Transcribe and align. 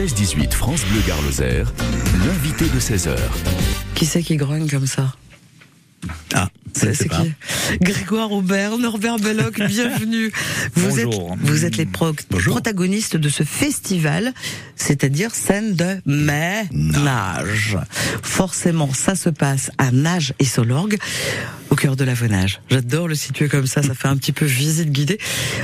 16-18 0.00 0.52
France 0.52 0.82
Bleu 0.86 1.02
Gare 1.06 1.20
l'invité 2.24 2.64
de 2.64 2.80
16h. 2.80 3.18
Qui 3.94 4.06
c'est 4.06 4.22
qui 4.22 4.36
grogne 4.36 4.66
comme 4.66 4.86
ça? 4.86 5.14
Ah, 6.32 6.48
c'est 6.74 7.08
qui 7.08 7.32
Grégoire 7.80 8.32
Aubert, 8.32 8.78
Norbert 8.78 9.18
Belloc, 9.18 9.60
bienvenue. 9.68 10.32
Vous 10.74 11.00
êtes, 11.00 11.08
vous 11.40 11.64
êtes 11.64 11.76
les 11.76 11.86
protagonistes 11.86 13.16
de 13.16 13.28
ce 13.28 13.42
festival, 13.42 14.32
c'est-à-dire 14.76 15.34
scène 15.34 15.74
de 15.74 16.00
ménage. 16.06 17.78
Forcément, 18.22 18.92
ça 18.92 19.14
se 19.14 19.28
passe 19.28 19.70
à 19.78 19.90
Nage 19.90 20.34
et 20.38 20.44
Solorgue, 20.44 20.98
au 21.70 21.76
cœur 21.76 21.96
de 21.96 22.04
l'Avonage. 22.04 22.60
J'adore 22.70 23.08
le 23.08 23.14
situer 23.14 23.48
comme 23.48 23.66
ça, 23.66 23.82
ça 23.82 23.94
fait 23.94 24.08
un 24.08 24.16
petit 24.16 24.32
peu 24.32 24.44
visite 24.44 24.90
guidée. 24.90 25.18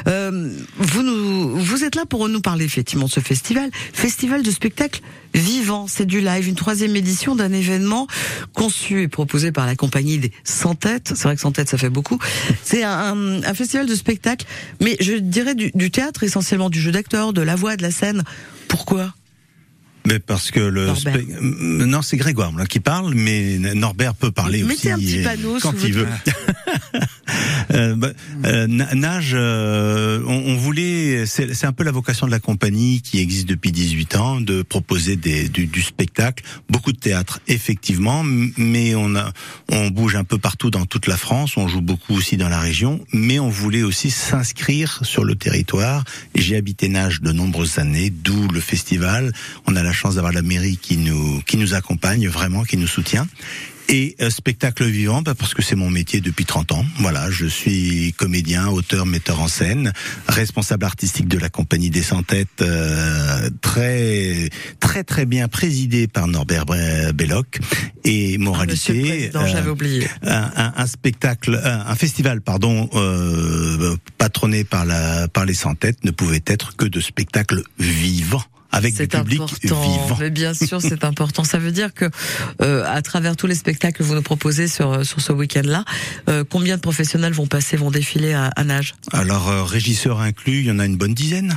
Euh, 0.07 0.53
vous 0.79 1.03
nous, 1.03 1.57
vous 1.57 1.85
êtes 1.85 1.95
là 1.97 2.07
pour 2.07 2.29
nous 2.29 2.41
parler 2.41 2.65
effectivement 2.65 3.07
de 3.07 3.11
ce 3.11 3.21
festival, 3.21 3.71
festival 3.93 4.43
de 4.43 4.51
spectacle 4.51 5.01
vivant. 5.35 5.87
C'est 5.89 6.07
du 6.07 6.21
live, 6.21 6.49
une 6.49 6.55
troisième 6.55 6.97
édition 6.97 7.35
d'un 7.35 7.53
événement 7.53 8.07
conçu 8.55 9.03
et 9.03 9.09
proposé 9.09 9.53
par 9.53 9.67
la 9.67 9.77
compagnie 9.77 10.19
des 10.19 10.33
100 10.45 10.87
C'est 11.05 11.23
vrai 11.23 11.35
que 11.35 11.41
100 11.41 11.53
têtes, 11.53 11.69
ça 11.69 11.79
fait 11.79 11.91
beaucoup. 11.91 12.19
C'est 12.63 12.85
un, 12.85 13.43
un, 13.43 13.55
festival 13.55 13.87
de 13.87 13.95
spectacle, 13.95 14.47
mais 14.81 14.97
je 15.01 15.15
dirais 15.15 15.55
du, 15.55 15.71
du 15.75 15.91
théâtre 15.91 16.23
essentiellement, 16.23 16.71
du 16.71 16.81
jeu 16.81 16.93
d'acteur, 16.93 17.33
de 17.33 17.43
la 17.43 17.57
voix, 17.57 17.77
de 17.77 17.83
la 17.83 17.91
scène. 17.91 18.25
Pourquoi? 18.69 19.15
Mais 20.07 20.21
parce 20.21 20.53
que 20.53 20.61
le 20.61 20.93
non 21.85 22.01
c'est 22.01 22.17
Grégoire 22.17 22.53
là, 22.57 22.65
qui 22.65 22.79
parle, 22.79 23.15
mais 23.15 23.59
Norbert 23.59 24.15
peut 24.15 24.31
parler 24.31 24.63
Mettez 24.63 24.75
aussi 24.75 24.91
un 24.91 24.99
petit 24.99 25.23
panneau 25.23 25.59
quand 25.61 25.75
il 25.83 25.93
veut. 25.93 26.09
euh, 27.73 27.95
bah, 27.97 28.11
euh, 28.45 28.67
nage, 28.67 29.33
euh, 29.35 30.23
on, 30.27 30.53
on, 30.53 30.57
voulait, 30.57 31.25
c'est 31.27 31.65
un 31.65 31.73
peu 31.73 31.85
la 31.85 31.91
vocation 31.91 32.27
de 32.27 32.31
la 32.31 32.39
compagnie 32.39 33.01
qui 33.03 33.19
existe 33.19 33.49
depuis 33.49 33.73
18 33.73 34.17
ans, 34.17 34.41
de 34.41 34.63
proposer 34.63 35.17
des, 35.17 35.49
du, 35.49 35.67
du, 35.67 35.83
spectacle, 35.83 36.45
beaucoup 36.69 36.93
de 36.93 36.99
théâtre 36.99 37.41
effectivement, 37.49 38.23
mais 38.25 38.95
on 38.95 39.15
a, 39.17 39.33
on 39.71 39.89
bouge 39.89 40.17
un 40.17 40.25
peu 40.25 40.39
partout 40.39 40.71
dans 40.71 40.87
toute 40.87 41.07
la 41.07 41.17
France, 41.17 41.57
on 41.57 41.69
joue 41.69 41.81
beaucoup 41.81 42.15
aussi 42.15 42.37
dans 42.37 42.49
la 42.49 42.61
région, 42.61 43.05
mais 43.13 43.39
on 43.39 43.49
voulait 43.49 43.83
aussi 43.83 44.11
s'inscrire 44.11 45.01
sur 45.03 45.25
le 45.25 45.35
territoire. 45.35 46.05
J'ai 46.35 46.57
habité 46.57 46.89
Nage 46.89 47.21
de 47.21 47.33
nombreuses 47.33 47.79
années, 47.79 48.11
d'où 48.11 48.49
le 48.49 48.61
festival. 48.61 49.33
On 49.67 49.77
a 49.77 49.83
la 49.83 49.93
chance 49.93 50.15
d'avoir 50.15 50.33
la 50.33 50.43
mairie 50.43 50.77
qui 50.77 50.97
nous 50.97 51.41
qui 51.43 51.57
nous 51.57 51.75
accompagne 51.75 52.29
vraiment, 52.29 52.65
qui 52.65 52.77
nous 52.77 52.87
soutient. 52.87 53.27
Et 53.89 54.17
euh, 54.21 54.31
spectacle 54.31 54.85
vivant, 54.85 55.23
bah 55.23 55.35
parce 55.39 55.55
que 55.55 55.63
c'est 55.63 55.77
mon 55.77 55.91
métier 55.91 56.21
depuis 56.21 56.45
30 56.45 56.73
ans. 56.73 56.85
Voilà, 56.99 57.31
je 57.31 57.47
suis 57.47 58.13
comédien, 58.17 58.69
auteur, 58.69 59.07
metteur 59.07 59.41
en 59.41 59.49
scène, 59.49 59.93
responsable 60.29 60.85
artistique 60.85 61.29
de 61.29 61.39
la 61.39 61.49
compagnie 61.49 61.91
des 61.91 62.03
100 62.03 62.25
têtes, 62.25 62.63
euh, 62.63 63.49
très 63.61 64.51
très 64.81 65.05
très 65.05 65.25
bien 65.25 65.47
présidé 65.49 66.09
par 66.09 66.27
Norbert 66.27 66.67
Belloc. 67.15 67.61
Et 68.05 68.39
moralité, 68.39 69.31
ah, 69.35 69.71
oublié. 69.71 70.09
Un, 70.23 70.51
un, 70.57 70.73
un, 70.77 70.87
spectacle, 70.87 71.61
un, 71.63 71.87
un 71.87 71.95
festival, 71.95 72.41
pardon, 72.41 72.89
euh, 72.95 73.97
patronné 74.19 74.65
par 74.65 74.85
la 74.85 75.29
par 75.29 75.45
les 75.45 75.55
100 75.55 75.77
têtes, 75.77 76.05
ne 76.05 76.11
pouvait 76.11 76.43
être 76.47 76.77
que 76.77 76.87
de 76.87 77.01
spectacles 77.01 77.63
vivants 77.79 78.45
avec 78.77 78.95
du 78.95 79.07
public 79.07 79.41
important. 79.41 79.83
vivant. 79.83 80.17
Mais 80.21 80.31
bien 80.31 80.55
sûr, 80.55 80.81
c'est 80.81 81.05
important. 81.11 81.45
Ça 81.45 81.59
veut 81.59 81.73
dire 81.73 81.95
que 81.95 82.07
euh, 82.63 82.85
à 82.87 83.03
travers 83.03 83.37
tous 83.37 83.47
les 83.47 83.55
spectacles 83.55 83.99
que 83.99 84.03
vous 84.03 84.15
nous 84.15 84.23
proposez 84.23 84.69
sur 84.69 85.05
sur 85.05 85.21
ce 85.21 85.33
week-end-là, 85.33 85.85
euh, 86.29 86.45
combien 86.49 86.77
de 86.77 86.81
professionnels 86.81 87.33
vont 87.33 87.47
passer, 87.47 87.77
vont 87.77 87.91
défiler 87.91 88.33
à, 88.33 88.47
à 88.57 88.65
Nage? 88.65 88.95
Alors 89.13 89.49
euh, 89.49 89.65
régisseurs 89.65 90.21
inclus, 90.21 90.61
il 90.61 90.67
y 90.67 90.71
en 90.71 90.79
a 90.79 90.87
une 90.87 90.97
bonne 90.97 91.15
dizaine. 91.15 91.57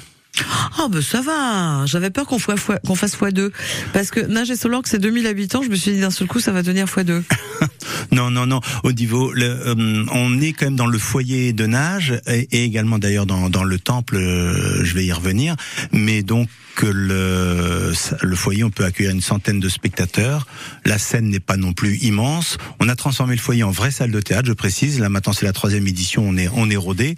Ah 0.78 0.88
ben 0.90 1.02
ça 1.02 1.22
va. 1.22 1.86
J'avais 1.86 2.10
peur 2.12 2.26
qu'on 2.26 2.38
qu'on 2.38 2.96
fasse 2.96 3.18
x2 3.18 3.52
parce 3.94 4.12
que 4.12 4.22
Nage 4.22 4.50
et 4.52 4.56
Solorg 4.56 4.84
c'est 4.86 5.00
2000 5.00 5.28
habitants. 5.28 5.62
Je 5.64 5.70
me 5.70 5.76
suis 5.76 5.92
dit 5.92 6.00
d'un 6.00 6.12
seul 6.12 6.28
coup 6.28 6.40
ça 6.40 6.52
va 6.52 6.62
devenir 6.62 6.86
x2. 6.86 7.24
non 8.12 8.30
non 8.30 8.46
non. 8.46 8.62
Au 8.84 8.92
niveau, 8.92 9.34
le, 9.34 9.46
euh, 9.46 10.06
on 10.12 10.40
est 10.40 10.54
quand 10.54 10.68
même 10.68 10.76
dans 10.76 10.88
le 10.88 11.00
foyer 11.00 11.52
de 11.52 11.66
Nage 11.66 12.22
et, 12.28 12.48
et 12.52 12.64
également 12.64 13.00
d'ailleurs 13.00 13.26
dans, 13.26 13.50
dans 13.50 13.64
le 13.64 13.80
temple. 13.80 14.16
Euh, 14.16 14.84
je 14.86 14.94
vais 14.94 15.06
y 15.06 15.12
revenir. 15.12 15.56
Mais 15.92 16.22
donc 16.24 16.48
que 16.80 16.86
le, 16.86 17.92
le 18.22 18.36
foyer, 18.38 18.64
on 18.64 18.70
peut 18.70 18.86
accueillir 18.86 19.12
une 19.12 19.20
centaine 19.20 19.60
de 19.60 19.68
spectateurs. 19.68 20.48
La 20.86 20.98
scène 20.98 21.28
n'est 21.28 21.42
pas 21.42 21.58
non 21.58 21.74
plus 21.74 21.98
immense. 21.98 22.58
On 22.80 22.88
a 22.88 22.96
transformé 22.96 23.36
le 23.36 23.42
foyer 23.42 23.64
en 23.64 23.70
vraie 23.70 23.92
salle 23.92 24.12
de 24.12 24.22
théâtre, 24.22 24.48
je 24.48 24.54
précise. 24.54 24.98
Là 25.02 25.10
maintenant 25.10 25.34
c'est 25.34 25.46
la 25.46 25.52
troisième 25.52 25.86
édition, 25.88 26.24
on 26.26 26.38
est 26.38 26.48
on 26.54 26.70
est 26.70 26.78
rodé. 26.78 27.18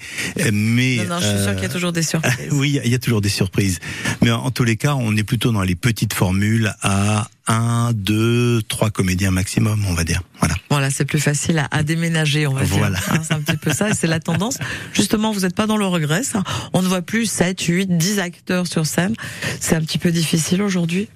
Mais 0.51 0.95
non, 0.97 1.09
non, 1.09 1.19
je 1.19 1.27
suis 1.27 1.43
sûr 1.43 1.53
qu'il 1.53 1.61
y 1.61 1.67
a 1.67 1.69
toujours 1.69 1.91
des 1.91 2.01
surprises. 2.13 2.47
oui, 2.53 2.79
il 2.83 2.91
y 2.91 2.95
a 2.95 2.99
toujours 2.99 3.21
des 3.21 3.29
surprises. 3.29 3.77
Mais 4.23 4.31
en, 4.31 4.45
en 4.45 4.49
tous 4.49 4.63
les 4.63 4.77
cas, 4.77 4.95
on 4.95 5.15
est 5.15 5.23
plutôt 5.23 5.51
dans 5.51 5.61
les 5.61 5.75
petites 5.75 6.15
formules 6.15 6.73
à 6.81 7.29
un, 7.47 7.91
deux, 7.93 8.61
trois 8.67 8.89
comédiens 8.89 9.31
maximum, 9.31 9.83
on 9.87 9.93
va 9.93 10.03
dire. 10.03 10.21
Voilà. 10.39 10.55
Voilà, 10.69 10.89
c'est 10.89 11.05
plus 11.05 11.19
facile 11.19 11.59
à, 11.59 11.67
à, 11.71 11.83
déménager, 11.83 12.47
on 12.47 12.53
va 12.53 12.63
voilà. 12.63 12.99
dire. 12.99 13.13
Hein, 13.13 13.21
c'est 13.23 13.33
un 13.33 13.41
petit 13.41 13.57
peu 13.57 13.73
ça, 13.73 13.89
et 13.89 13.93
c'est 13.93 14.07
la 14.07 14.19
tendance. 14.19 14.57
Justement, 14.93 15.31
vous 15.31 15.41
n'êtes 15.41 15.55
pas 15.55 15.67
dans 15.67 15.77
le 15.77 15.85
regret, 15.85 16.23
ça. 16.23 16.43
On 16.73 16.81
ne 16.81 16.87
voit 16.87 17.01
plus 17.01 17.25
7, 17.25 17.61
8, 17.61 17.97
10 17.97 18.19
acteurs 18.19 18.67
sur 18.67 18.85
scène. 18.85 19.15
C'est 19.59 19.75
un 19.75 19.81
petit 19.81 19.97
peu 19.97 20.11
difficile 20.11 20.61
aujourd'hui 20.61 21.09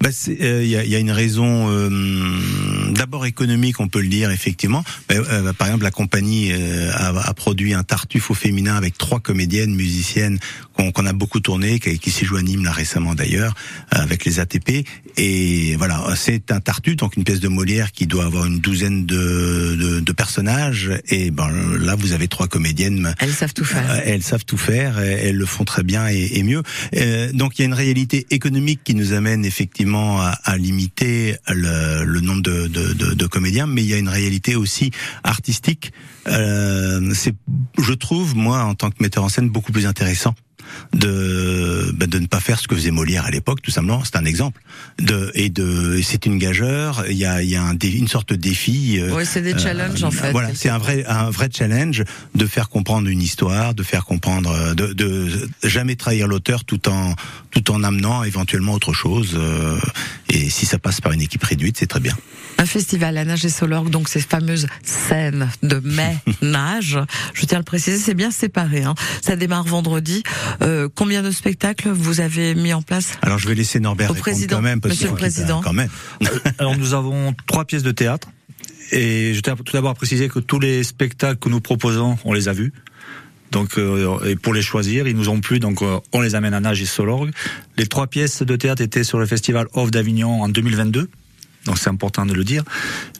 il 0.00 0.06
bah 0.06 0.44
euh, 0.44 0.64
y, 0.64 0.76
a, 0.76 0.84
y, 0.84 0.94
a, 0.94 0.98
une 0.98 1.10
raison 1.10 1.68
euh, 1.70 1.90
d'abord 2.92 3.26
économique, 3.26 3.80
on 3.80 3.88
peut 3.88 4.00
le 4.00 4.06
dire 4.06 4.30
effectivement. 4.30 4.84
Bah, 5.08 5.16
euh, 5.16 5.52
par 5.52 5.66
exemple, 5.66 5.82
la 5.84 5.90
compagnie 5.90 6.52
euh, 6.52 6.92
a, 6.92 7.08
a, 7.08 7.34
produit 7.34 7.74
un 7.74 7.82
tartuffe 7.82 8.30
au 8.30 8.34
féminin 8.34 8.76
avec 8.76 8.96
trois 8.96 9.18
comédiennes, 9.18 9.74
musiciennes 9.74 10.38
qu'on 10.74 11.06
a 11.06 11.12
beaucoup 11.12 11.40
tourné, 11.40 11.80
qui, 11.80 11.98
qui 11.98 12.12
s'est 12.12 12.24
joué 12.24 12.38
à 12.38 12.42
Nîmes 12.42 12.62
là 12.62 12.70
récemment 12.70 13.16
d'ailleurs, 13.16 13.54
avec 13.90 14.24
les 14.24 14.38
ATP. 14.38 14.86
Et 15.16 15.74
voilà, 15.76 16.04
c'est 16.14 16.52
un 16.52 16.60
tartuffe, 16.60 16.94
donc 16.94 17.16
une 17.16 17.24
pièce 17.24 17.40
de 17.40 17.48
Molière 17.48 17.90
qui 17.90 18.06
doit 18.06 18.24
avoir 18.24 18.46
une 18.46 18.60
douzaine 18.60 19.04
de, 19.04 19.74
de, 19.74 19.98
de 19.98 20.12
personnages. 20.12 20.92
Et 21.08 21.32
ben 21.32 21.50
là, 21.80 21.96
vous 21.96 22.12
avez 22.12 22.28
trois 22.28 22.46
comédiennes. 22.46 23.12
Elles 23.18 23.32
savent 23.32 23.54
tout 23.54 23.64
faire. 23.64 24.00
elles 24.04 24.22
savent 24.22 24.44
tout 24.44 24.56
faire. 24.56 25.00
Elles 25.00 25.36
le 25.36 25.46
font 25.46 25.64
très 25.64 25.82
bien 25.82 26.08
et, 26.08 26.38
et 26.38 26.44
mieux. 26.44 26.62
donc 27.32 27.58
il 27.58 27.62
y 27.62 27.64
a 27.64 27.66
une 27.66 27.74
réalité 27.74 28.28
économique 28.30 28.80
qui 28.84 28.94
nous 28.94 29.12
amène 29.12 29.44
effectivement 29.44 29.87
à, 29.94 30.56
limiter 30.56 31.36
le, 31.48 32.20
nombre 32.20 32.42
de, 32.42 33.26
comédiens, 33.26 33.66
mais 33.66 33.82
il 33.82 33.88
y 33.88 33.94
a 33.94 33.98
une 33.98 34.08
réalité 34.08 34.56
aussi 34.56 34.90
artistique. 35.24 35.92
Euh, 36.26 37.12
c'est, 37.14 37.34
je 37.78 37.92
trouve, 37.92 38.36
moi, 38.36 38.62
en 38.64 38.74
tant 38.74 38.90
que 38.90 38.96
metteur 39.00 39.24
en 39.24 39.28
scène, 39.28 39.48
beaucoup 39.48 39.72
plus 39.72 39.86
intéressant 39.86 40.34
de 40.92 41.92
bah, 41.94 42.06
de 42.06 42.18
ne 42.18 42.26
pas 42.26 42.40
faire 42.40 42.58
ce 42.58 42.68
que 42.68 42.74
faisait 42.74 42.90
Molière 42.90 43.26
à 43.26 43.30
l'époque 43.30 43.62
tout 43.62 43.70
simplement 43.70 44.02
c'est 44.04 44.16
un 44.16 44.24
exemple 44.24 44.62
de 44.98 45.30
et 45.34 45.50
de 45.50 46.00
c'est 46.02 46.26
une 46.26 46.38
gageure 46.38 47.04
il 47.08 47.16
y 47.16 47.24
a 47.24 47.42
il 47.42 47.50
y 47.50 47.56
a 47.56 47.62
un, 47.62 47.76
une 47.76 48.08
sorte 48.08 48.30
de 48.30 48.36
défi 48.36 48.98
euh, 48.98 49.14
oui 49.14 49.24
c'est 49.26 49.42
des 49.42 49.58
challenges 49.58 50.02
euh, 50.02 50.06
en 50.06 50.10
fait 50.10 50.32
voilà 50.32 50.50
c'est 50.54 50.68
un 50.68 50.78
vrai 50.78 51.04
un 51.06 51.30
vrai 51.30 51.48
challenge 51.52 52.04
de 52.34 52.46
faire 52.46 52.68
comprendre 52.68 53.08
une 53.08 53.22
histoire 53.22 53.74
de 53.74 53.82
faire 53.82 54.04
comprendre 54.04 54.74
de, 54.74 54.92
de 54.92 55.48
jamais 55.62 55.96
trahir 55.96 56.26
l'auteur 56.26 56.64
tout 56.64 56.88
en 56.88 57.14
tout 57.50 57.70
en 57.70 57.82
amenant 57.82 58.24
éventuellement 58.24 58.74
autre 58.74 58.92
chose 58.92 59.36
euh, 59.36 59.78
et 60.28 60.50
si 60.50 60.66
ça 60.66 60.78
passe 60.78 61.00
par 61.00 61.12
une 61.12 61.22
équipe 61.22 61.44
réduite 61.44 61.76
c'est 61.78 61.86
très 61.86 62.00
bien 62.00 62.16
un 62.58 62.66
festival 62.66 63.16
à 63.16 63.24
Nage 63.24 63.44
et 63.44 63.48
Solorg, 63.48 63.88
donc 63.88 64.08
ces 64.08 64.20
fameuses 64.20 64.66
scènes 64.82 65.48
de 65.62 65.78
mai-nage. 65.84 66.98
Je 67.32 67.46
tiens 67.46 67.58
à 67.58 67.60
le 67.60 67.64
préciser, 67.64 67.98
c'est 67.98 68.14
bien 68.14 68.32
séparé. 68.32 68.82
Hein. 68.82 68.94
Ça 69.22 69.36
démarre 69.36 69.62
vendredi. 69.62 70.24
Euh, 70.62 70.88
combien 70.94 71.22
de 71.22 71.30
spectacles 71.30 71.90
vous 71.90 72.20
avez 72.20 72.54
mis 72.54 72.72
en 72.74 72.82
place 72.82 73.18
Alors 73.22 73.38
je 73.38 73.48
vais 73.48 73.54
laisser 73.54 73.80
Norbert 73.80 74.10
Au 74.10 74.14
président, 74.14 74.56
quand 74.56 74.62
même. 74.62 74.80
Parce 74.80 74.94
Monsieur 74.94 75.08
le 75.08 75.14
Président. 75.14 75.60
Quand 75.62 75.72
même. 75.72 75.90
Alors 76.58 76.76
nous 76.76 76.94
avons 76.94 77.34
trois 77.46 77.64
pièces 77.64 77.82
de 77.82 77.92
théâtre. 77.92 78.28
Et 78.90 79.34
je 79.34 79.40
tiens 79.40 79.54
tout 79.54 79.72
d'abord 79.72 79.90
à 79.90 79.94
préciser 79.94 80.28
que 80.28 80.38
tous 80.38 80.58
les 80.58 80.82
spectacles 80.82 81.38
que 81.38 81.48
nous 81.48 81.60
proposons, 81.60 82.16
on 82.24 82.32
les 82.32 82.48
a 82.48 82.52
vus. 82.52 82.72
Donc, 83.50 83.78
euh, 83.78 84.24
et 84.26 84.36
pour 84.36 84.52
les 84.52 84.62
choisir, 84.62 85.06
ils 85.08 85.16
nous 85.16 85.28
ont 85.28 85.40
plu, 85.40 85.58
donc 85.58 85.82
euh, 85.82 85.98
on 86.12 86.20
les 86.20 86.34
amène 86.34 86.54
à 86.54 86.60
Nage 86.60 86.82
et 86.82 86.86
Solorg. 86.86 87.30
Les 87.76 87.86
trois 87.86 88.06
pièces 88.06 88.42
de 88.42 88.56
théâtre 88.56 88.82
étaient 88.82 89.04
sur 89.04 89.18
le 89.18 89.26
festival 89.26 89.66
Off 89.72 89.90
d'Avignon 89.90 90.42
en 90.42 90.48
2022. 90.48 91.08
Donc 91.64 91.78
c'est 91.78 91.90
important 91.90 92.24
de 92.24 92.34
le 92.34 92.44
dire. 92.44 92.62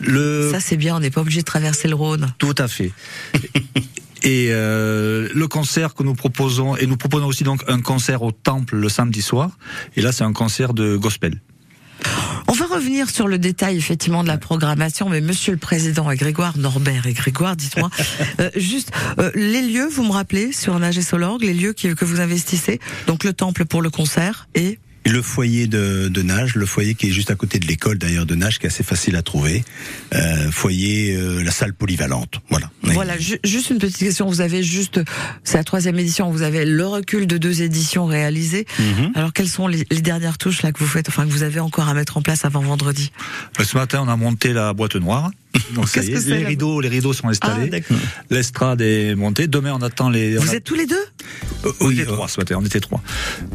Le... 0.01 0.51
Ça 0.53 0.61
c'est 0.61 0.77
bien, 0.77 0.97
on 0.97 1.01
n'est 1.01 1.11
pas 1.11 1.21
obligé 1.21 1.41
de 1.41 1.47
traverser 1.47 1.89
le 1.89 1.95
Rhône. 1.95 2.33
Tout 2.39 2.55
à 2.59 2.69
fait. 2.69 2.93
Et 4.29 4.49
euh, 4.51 5.31
le 5.35 5.49
concert 5.49 5.95
que 5.95 6.03
nous 6.03 6.13
proposons, 6.13 6.77
et 6.77 6.85
nous 6.85 6.99
proposons 6.99 7.25
aussi 7.25 7.45
donc 7.45 7.63
un 7.67 7.81
concert 7.81 8.21
au 8.21 8.31
temple 8.31 8.77
le 8.77 8.91
samedi 8.91 9.23
soir. 9.23 9.57
Et 9.97 10.03
là, 10.03 10.13
c'est 10.13 10.23
un 10.23 10.35
concert 10.35 10.75
de 10.75 10.99
gospel. 10.99 11.41
On 12.47 12.53
va 12.53 12.67
revenir 12.67 13.09
sur 13.09 13.27
le 13.27 13.39
détail 13.39 13.79
effectivement 13.79 14.23
de 14.23 14.29
la 14.29 14.37
programmation, 14.37 15.09
mais 15.09 15.23
Monsieur 15.23 15.53
le 15.53 15.59
Président 15.59 16.11
et 16.11 16.17
Grégoire 16.17 16.59
Norbert 16.59 17.07
et 17.07 17.15
Grégoire, 17.15 17.57
dites-moi 17.57 17.89
euh, 18.41 18.51
juste 18.55 18.93
euh, 19.19 19.31
les 19.35 19.63
lieux. 19.63 19.89
Vous 19.89 20.05
me 20.05 20.13
rappelez 20.13 20.53
sur 20.53 20.79
Nage 20.79 20.99
et 20.99 21.03
Solorg, 21.03 21.41
les 21.41 21.55
lieux 21.55 21.73
que 21.73 22.05
vous 22.05 22.21
investissez. 22.21 22.81
Donc 23.07 23.25
le 23.25 23.33
temple 23.33 23.65
pour 23.65 23.81
le 23.81 23.89
concert 23.89 24.47
et 24.55 24.79
Et 25.09 25.11
le 25.11 25.23
foyer 25.23 25.67
de, 25.69 26.09
de, 26.09 26.21
nage, 26.21 26.55
le 26.55 26.67
foyer 26.67 26.95
qui 26.95 27.09
est 27.09 27.13
juste 27.13 27.31
à 27.31 27.35
côté 27.35 27.59
de 27.59 27.67
l'école 27.67 27.97
d'ailleurs 27.97 28.27
de 28.27 28.35
nage, 28.35 28.59
qui 28.59 28.67
est 28.67 28.69
assez 28.69 28.83
facile 28.83 29.17
à 29.17 29.23
trouver. 29.23 29.65
Euh, 30.15 30.51
foyer, 30.51 31.17
euh, 31.17 31.43
la 31.43 31.51
salle 31.51 31.73
polyvalente. 31.73 32.43
Voilà. 32.51 32.71
Voilà, 32.83 33.15
juste 33.19 33.71
une 33.71 33.79
petite 33.79 33.97
question. 33.97 34.27
Vous 34.27 34.43
avez 34.43 34.63
juste, 34.63 35.01
c'est 35.45 35.57
la 35.57 35.65
troisième 35.65 35.99
édition, 35.99 36.31
vous 36.31 36.43
avez 36.43 36.67
le 36.67 36.87
recul 36.87 37.27
de 37.27 37.39
deux 37.39 37.63
éditions 37.63 38.05
réalisées. 38.05 38.67
Mhm. 38.79 39.13
Alors 39.15 39.33
quelles 39.33 39.49
sont 39.49 39.67
les, 39.67 39.87
les, 39.91 40.03
dernières 40.03 40.37
touches 40.37 40.61
là 40.61 40.73
que 40.73 40.79
vous 40.79 40.87
faites, 40.87 41.09
enfin 41.09 41.25
que 41.25 41.31
vous 41.31 41.43
avez 41.43 41.61
encore 41.61 41.89
à 41.89 41.95
mettre 41.95 42.19
en 42.19 42.23
place 42.23 42.45
avant 42.45 42.61
vendredi? 42.61 43.11
Ce 43.59 43.79
matin, 43.79 44.03
on 44.05 44.09
a 44.09 44.17
monté 44.17 44.53
la 44.53 44.75
boîte 44.75 44.97
noire. 44.97 45.31
Donc 45.75 45.89
ça 45.89 46.03
y 46.03 46.13
est, 46.13 46.29
les 46.29 46.45
rideaux, 46.45 46.81
les 46.81 46.89
rideaux 46.89 47.13
sont 47.13 47.29
installés. 47.29 47.71
Ah, 47.73 47.95
L'estrade 48.31 48.81
est 48.81 49.15
montée. 49.15 49.47
Demain, 49.47 49.73
on 49.75 49.83
attend 49.83 50.11
les. 50.11 50.37
Vous 50.37 50.55
êtes 50.55 50.65
tous 50.65 50.75
les 50.75 50.87
deux 50.87 50.97
euh, 51.65 51.73
Oui, 51.81 51.87
on 51.87 51.91
était 51.91 52.05
trois 52.07 52.29
ce 52.29 52.41
matin. 52.41 52.57
On 52.59 52.65
était 52.65 52.81
trois. 52.81 53.03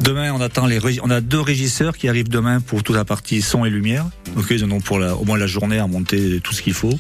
Demain, 0.02 0.34
on 0.34 0.42
attend 0.42 0.66
les. 0.66 0.80
On 1.02 1.10
a 1.10 1.22
deux 1.22 1.40
régisseurs 1.40 1.98
qui 1.98 2.10
arrivent 2.10 2.30
demain 2.30 2.60
pour 2.62 2.84
toute 2.84 2.96
la 2.96 3.06
partie 3.06 3.42
son 3.42 3.66
et 3.66 3.70
lumière. 3.70 4.06
Donc 4.36 4.46
ils 4.50 4.64
en 4.64 4.72
ont 4.72 4.82
pour 4.82 5.00
la, 5.00 5.16
au 5.16 5.26
moins 5.26 5.38
la 5.38 5.48
journée 5.48 5.80
à 5.80 5.88
monter 5.88 6.40
tout 6.44 6.54
ce 6.54 6.62
qu'il 6.62 6.74
faut. 6.74 6.98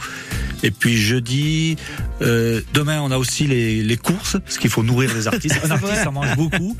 Et 0.63 0.71
puis 0.71 0.95
jeudi, 0.95 1.75
euh, 2.21 2.61
demain, 2.73 3.01
on 3.01 3.11
a 3.11 3.17
aussi 3.17 3.47
les, 3.47 3.83
les 3.83 3.97
courses, 3.97 4.37
parce 4.39 4.57
qu'il 4.57 4.69
faut 4.69 4.81
nourrir 4.81 5.13
les 5.13 5.27
artistes. 5.27 5.59
Un 5.65 5.71
artiste, 5.71 6.03
ça 6.03 6.11
mange 6.11 6.35
beaucoup. 6.37 6.77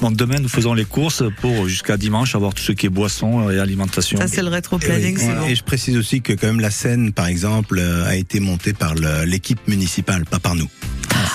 Donc 0.00 0.16
demain, 0.16 0.38
nous 0.40 0.48
faisons 0.48 0.72
les 0.72 0.86
courses 0.86 1.22
pour 1.40 1.68
jusqu'à 1.68 1.98
dimanche 1.98 2.34
avoir 2.34 2.54
tout 2.54 2.62
ce 2.62 2.72
qui 2.72 2.86
est 2.86 2.90
boisson 2.90 3.50
et 3.50 3.58
alimentation. 3.58 4.18
Ça, 4.18 4.26
c'est 4.26 4.42
le 4.42 4.48
rétro-planning. 4.48 5.18
Et, 5.20 5.52
et, 5.52 5.54
je 5.54 5.62
précise 5.62 5.98
aussi 5.98 6.22
que 6.22 6.32
quand 6.32 6.46
même 6.46 6.60
la 6.60 6.70
scène, 6.70 7.12
par 7.12 7.26
exemple, 7.26 7.65
euh, 7.72 8.06
a 8.06 8.16
été 8.16 8.40
montée 8.40 8.72
par 8.72 8.94
l'équipe 8.94 9.60
municipale, 9.68 10.24
pas 10.24 10.38
par 10.38 10.54
nous. 10.54 10.68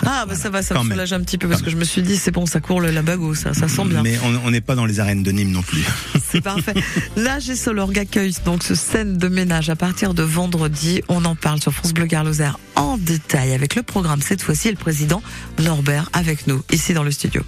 Ah, 0.05 0.25
bah 0.27 0.35
ça 0.35 0.49
va, 0.49 0.61
ça 0.61 0.81
me 0.81 0.89
soulage 0.89 1.13
un 1.13 1.21
petit 1.21 1.37
peu 1.37 1.47
parce 1.47 1.61
que 1.61 1.69
je 1.69 1.75
me 1.75 1.83
suis 1.83 2.01
dit, 2.01 2.17
c'est 2.17 2.31
bon, 2.31 2.45
ça 2.45 2.59
court 2.59 2.81
le 2.81 2.91
labago, 2.91 3.35
ça, 3.35 3.53
ça 3.53 3.67
sent 3.67 3.85
bien. 3.85 4.01
Mais 4.01 4.17
on 4.45 4.51
n'est 4.51 4.61
pas 4.61 4.75
dans 4.75 4.85
les 4.85 4.99
arènes 4.99 5.23
de 5.23 5.31
Nîmes 5.31 5.51
non 5.51 5.61
plus. 5.61 5.83
C'est 6.31 6.41
parfait. 6.41 6.73
Là, 7.17 7.39
j'ai 7.39 7.55
Solorg 7.55 7.97
accueille 7.97 8.33
donc 8.45 8.63
ce 8.63 8.73
scène 8.73 9.17
de 9.17 9.27
ménage 9.27 9.69
à 9.69 9.75
partir 9.75 10.13
de 10.13 10.23
vendredi. 10.23 11.01
On 11.09 11.25
en 11.25 11.35
parle 11.35 11.61
sur 11.61 11.73
France 11.73 11.93
Bleu 11.93 12.05
Garloser 12.05 12.51
en 12.75 12.97
détail 12.97 13.53
avec 13.53 13.75
le 13.75 13.83
programme 13.83 14.21
cette 14.21 14.41
fois-ci 14.41 14.69
le 14.69 14.77
président 14.77 15.21
Norbert 15.59 16.09
avec 16.13 16.47
nous 16.47 16.63
ici 16.71 16.93
dans 16.93 17.03
le 17.03 17.11
studio. 17.11 17.43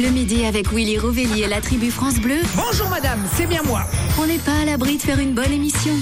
Le 0.00 0.08
midi 0.08 0.46
avec 0.46 0.72
Willy 0.72 0.96
Rovelli 0.96 1.42
et 1.42 1.46
la 1.46 1.60
tribu 1.60 1.90
France 1.90 2.20
Bleu. 2.20 2.38
Bonjour 2.56 2.88
madame, 2.88 3.18
c'est 3.36 3.44
bien 3.44 3.60
moi. 3.64 3.82
On 4.18 4.26
n'est 4.26 4.38
pas 4.38 4.62
à 4.62 4.64
l'abri 4.64 4.96
de 4.96 5.02
faire 5.02 5.18
une 5.18 5.34
bonne 5.34 5.52
émission. 5.52 5.92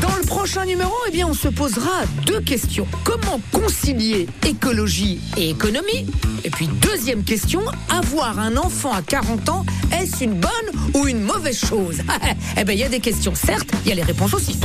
Dans 0.00 0.14
le 0.14 0.24
prochain 0.24 0.64
numéro, 0.64 0.92
eh 1.08 1.10
bien, 1.10 1.26
on 1.26 1.34
se 1.34 1.48
posera 1.48 2.04
deux 2.24 2.40
questions. 2.40 2.86
Comment 3.02 3.40
concilier 3.50 4.28
écologie 4.46 5.20
et 5.36 5.50
économie? 5.50 6.06
Et 6.44 6.50
puis 6.50 6.68
deuxième 6.68 7.24
question, 7.24 7.62
avoir 7.88 8.38
un 8.38 8.56
enfant 8.56 8.92
à 8.92 9.02
40 9.02 9.48
ans, 9.48 9.66
est-ce 9.90 10.22
une 10.22 10.34
bonne 10.34 10.50
ou 10.94 11.08
une 11.08 11.22
mauvaise 11.22 11.58
chose? 11.58 12.02
Eh 12.56 12.62
bien, 12.62 12.74
il 12.74 12.80
y 12.80 12.84
a 12.84 12.88
des 12.88 13.00
questions, 13.00 13.34
certes, 13.34 13.70
il 13.84 13.88
y 13.88 13.92
a 13.92 13.96
les 13.96 14.04
réponses 14.04 14.34
aussi. 14.34 14.56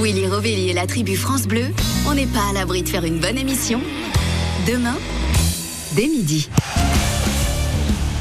Willy 0.00 0.28
Rovelli 0.28 0.70
et 0.70 0.72
la 0.72 0.86
tribu 0.86 1.16
France 1.16 1.48
Bleu, 1.48 1.66
on 2.06 2.14
n'est 2.14 2.26
pas 2.26 2.50
à 2.50 2.52
l'abri 2.52 2.84
de 2.84 2.88
faire 2.88 3.04
une 3.04 3.18
bonne 3.18 3.38
émission. 3.38 3.80
Demain, 4.68 4.96
dès 5.96 6.06
midi 6.06 6.48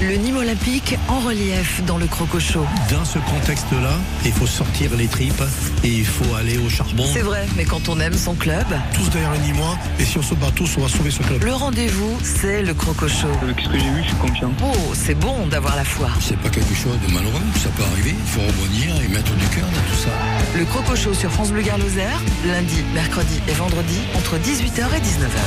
le 0.02 0.16
Nîmes 0.16 0.38
olympique 0.38 0.96
en 1.10 1.20
relief 1.20 1.84
dans 1.86 1.98
le 1.98 2.08
Crococho. 2.08 2.66
Dans 2.90 3.04
ce 3.04 3.20
contexte-là, 3.20 3.98
il 4.26 4.32
faut 4.32 4.48
sortir 4.48 4.96
les 4.96 5.08
tripes 5.08 5.44
et 5.84 5.90
il 5.90 6.06
faut 6.06 6.34
aller 6.36 6.58
au 6.58 6.70
charbon. 6.70 7.04
C'est 7.14 7.22
vrai, 7.22 7.46
mais 7.58 7.66
quand 7.66 7.90
on 7.90 8.00
aime 8.00 8.14
son 8.14 8.34
club. 8.36 8.66
Tous 8.94 9.10
derrière 9.10 9.34
les 9.34 9.40
Nîmois, 9.40 9.78
et 10.00 10.06
si 10.06 10.18
on 10.18 10.22
se 10.22 10.36
bat 10.36 10.52
tous, 10.56 10.78
on 10.78 10.82
va 10.82 10.88
sauver 10.88 11.12
ce 11.12 11.22
club. 11.24 11.44
Le 11.44 11.54
rendez-vous, 11.54 12.18
c'est 12.24 12.62
le 12.62 12.74
Crococho. 12.74 13.28
Avec 13.42 13.60
ce 13.60 13.68
que 13.68 13.78
j'ai 13.78 13.90
vu, 13.90 14.04
je 14.04 14.08
suis 14.08 14.18
confiant. 14.18 14.52
Oh, 14.64 14.94
c'est 14.94 15.16
bon 15.16 15.48
d'avoir 15.48 15.76
la 15.76 15.84
foi. 15.84 16.08
C'est 16.22 16.38
pas 16.38 16.50
quelque 16.50 16.74
chose 16.74 16.98
de 17.06 17.14
malheureux, 17.14 17.42
ça 17.62 17.70
peut 17.70 17.84
arriver. 17.92 18.16
Il 18.18 18.30
faut 18.30 18.42
rebondir 18.42 18.96
et 19.04 19.08
mettre 19.10 19.34
du 19.34 19.46
cœur 19.48 19.66
dans 19.66 19.92
tout 19.92 20.02
ça. 20.02 20.10
Le 20.58 20.66
Crococho 20.66 21.14
sur 21.14 21.32
France 21.32 21.52
Bleu 21.52 21.62
Garloser, 21.62 22.08
lundi, 22.46 22.84
mercredi 22.94 23.42
et 23.50 23.54
vendredi, 23.54 24.00
entre 24.16 24.38
18h 24.38 24.86
et 24.96 25.02
19h. 25.02 25.40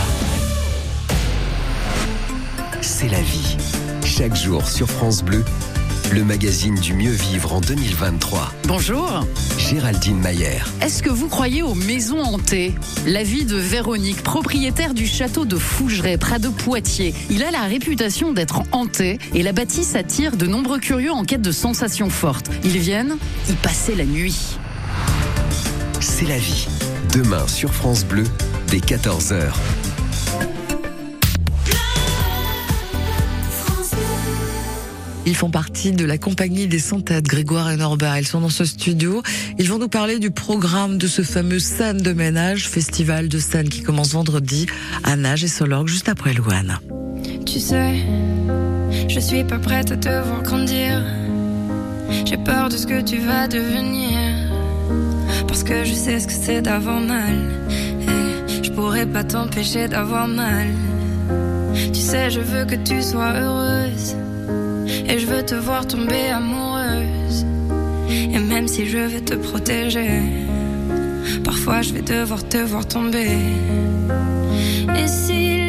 C'est 2.83 3.09
la 3.09 3.21
vie 3.21 3.57
chaque 4.19 4.37
jour 4.37 4.69
sur 4.69 4.91
France 4.91 5.25
Bleu, 5.25 5.43
le 6.13 6.23
magazine 6.23 6.75
du 6.75 6.93
mieux 6.93 7.13
vivre 7.13 7.55
en 7.55 7.63
2023. 7.63 8.53
Bonjour. 8.65 9.25
Géraldine 9.57 10.19
Mayer. 10.19 10.59
Est-ce 10.83 11.03
que 11.03 11.09
vous 11.09 11.29
croyez 11.29 11.63
aux 11.63 11.75
maisons 11.75 12.21
hantées? 12.21 12.75
La 13.07 13.23
vie 13.23 13.47
de 13.47 13.57
Véronique, 13.57 14.23
propriétaire 14.23 14.93
du 14.93 15.07
château 15.07 15.47
de 15.47 15.57
Fougeray, 15.57 16.19
près 16.19 16.39
de 16.39 16.51
Poitiers. 16.51 17.15
Il 17.31 17.43
a 17.43 17.51
la 17.51 17.63
réputation 17.63 18.35
d'être 18.35 18.61
hanté 18.73 19.19
et 19.33 19.43
la 19.43 19.53
bâtisse 19.53 19.95
attire 19.95 20.37
de 20.37 20.47
nombreux 20.47 20.79
curieux 20.79 21.13
en 21.13 21.25
quête 21.25 21.41
de 21.41 21.53
sensations 21.53 22.11
fortes. 22.11 22.51
Ils 22.65 22.79
viennent 22.79 23.17
y 23.49 23.55
passer 23.55 23.95
la 23.95 24.05
nuit. 24.05 24.59
C'est 26.01 26.27
la 26.27 26.39
vie. 26.39 26.69
Demain 27.15 27.49
sur 27.49 27.73
France 27.73 28.05
Bleu, 28.05 28.25
dès 28.69 28.79
14h. 28.79 29.53
Ils 35.25 35.37
font 35.37 35.51
partie 35.51 35.93
de 35.93 36.05
la 36.05 36.19
compagnie 36.19 36.67
des 36.67 36.81
Centaines, 36.81 37.23
Grégoire 37.23 37.71
et 37.71 37.77
Norbert. 37.77 38.19
Ils 38.19 38.27
sont 38.27 38.41
dans 38.41 38.49
ce 38.49 38.65
studio. 38.65 39.23
Ils 39.59 39.69
vont 39.69 39.79
nous 39.79 39.89
parler 39.89 40.19
du 40.19 40.33
programme 40.33 40.99
de 40.99 41.07
ce 41.07 41.23
fameux 41.23 41.61
scène 41.61 41.99
de 41.99 42.13
ménage, 42.13 42.69
festival 42.69 43.29
de 43.29 43.39
scène 43.39 43.69
qui 43.69 43.83
commence 43.83 44.13
vendredi 44.13 44.67
à 45.05 45.15
Nage 45.15 45.45
et 45.45 45.49
Solorg, 45.49 45.87
juste 45.87 46.09
après 46.09 46.35
Louane. 46.35 46.79
Tu 47.47 47.61
sais, 47.61 47.95
je 49.09 49.21
suis 49.21 49.45
pas 49.45 49.59
prête 49.59 49.93
à 49.93 49.97
te 49.97 50.09
voir 50.09 50.43
grandir. 50.43 51.05
J'ai 52.25 52.37
peur 52.39 52.69
de 52.69 52.77
ce 52.77 52.87
que 52.87 53.01
tu 53.01 53.19
vas 53.19 53.47
devenir. 53.47 54.19
Parce 55.47 55.63
que 55.63 55.85
je 55.85 55.95
sais 55.95 56.19
ce 56.19 56.27
que 56.27 56.33
c'est 56.33 56.63
d'avoir 56.63 57.01
mal. 57.01 57.39
Et 57.71 58.65
je 58.65 58.71
pourrais 58.73 59.07
pas 59.07 59.23
t'empêcher 59.23 59.87
d'avoir 59.87 60.27
mal. 60.27 60.69
Tu 61.93 62.01
sais, 62.01 62.29
je 62.31 62.41
veux 62.41 62.65
que 62.65 62.75
tu 62.75 63.03
sois 63.03 63.35
heureuse. 63.35 64.17
Et 65.09 65.19
je 65.19 65.27
veux 65.27 65.45
te 65.45 65.55
voir 65.55 65.87
tomber 65.87 66.29
amoureuse. 66.29 67.47
Et 68.11 68.39
même 68.39 68.69
si 68.69 68.87
je 68.87 68.99
veux 68.99 69.21
te 69.21 69.35
protéger, 69.35 70.23
parfois 71.45 71.83
je 71.83 71.93
vais 71.93 72.03
devoir 72.03 72.47
te 72.49 72.59
voir 72.59 72.87
tomber. 72.87 73.39
Et 74.99 75.07
si 75.07 75.62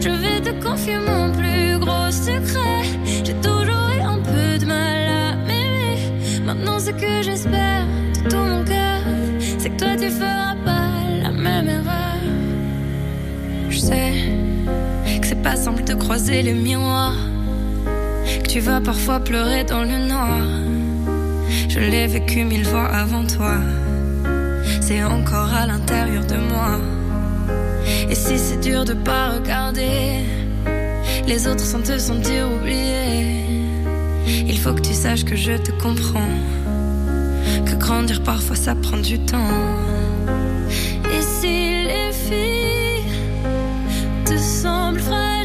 Je 0.00 0.10
vais 0.10 0.40
te 0.40 0.52
confier 0.64 0.98
mon 0.98 1.30
plus 1.32 1.78
gros 1.78 2.10
secret. 2.10 2.84
J'ai 3.24 3.34
toujours 3.34 3.88
eu 3.96 4.00
un 4.00 4.18
peu 4.18 4.58
de 4.58 4.66
mal 4.66 5.08
à 5.08 5.36
m'aimer. 5.36 6.42
Maintenant, 6.44 6.78
ce 6.78 6.90
que 6.90 7.22
j'espère 7.22 7.86
de 8.14 8.28
tout 8.28 8.36
mon 8.36 8.64
cœur, 8.64 9.00
c'est 9.58 9.70
que 9.70 9.78
toi 9.78 9.96
tu 9.96 10.10
feras 10.10 10.56
pas 10.64 10.90
la 11.22 11.30
même 11.30 11.68
erreur. 11.68 12.20
Je 13.68 13.78
sais 13.78 14.12
que 15.20 15.26
c'est 15.26 15.42
pas 15.42 15.56
simple 15.56 15.84
de 15.84 15.94
croiser 15.94 16.42
les 16.42 16.54
miroirs 16.54 17.14
tu 18.50 18.58
vas 18.58 18.80
parfois 18.80 19.20
pleurer 19.20 19.62
dans 19.62 19.84
le 19.84 20.08
noir. 20.08 20.40
Je 21.68 21.78
l'ai 21.78 22.08
vécu 22.08 22.42
mille 22.42 22.64
fois 22.64 22.86
avant 22.86 23.24
toi. 23.24 23.54
C'est 24.80 25.04
encore 25.04 25.54
à 25.54 25.66
l'intérieur 25.66 26.24
de 26.26 26.34
moi. 26.34 26.80
Et 28.10 28.14
si 28.16 28.36
c'est 28.38 28.60
dur 28.60 28.84
de 28.84 28.94
pas 28.94 29.30
regarder 29.30 30.24
les 31.28 31.46
autres 31.46 31.64
sans 31.64 31.80
te 31.80 31.96
sentir 31.96 32.48
oublié, 32.52 33.46
il 34.48 34.58
faut 34.58 34.72
que 34.72 34.80
tu 34.80 34.92
saches 34.92 35.24
que 35.24 35.36
je 35.36 35.52
te 35.52 35.70
comprends. 35.80 36.34
Que 37.66 37.76
grandir 37.76 38.20
parfois 38.24 38.56
ça 38.56 38.74
prend 38.74 38.98
du 38.98 39.18
temps. 39.20 39.54
Et 41.14 41.22
si 41.22 41.84
les 41.84 42.12
filles 42.12 43.12
te 44.24 44.36
semblent 44.36 44.98
fragiles, 45.00 45.39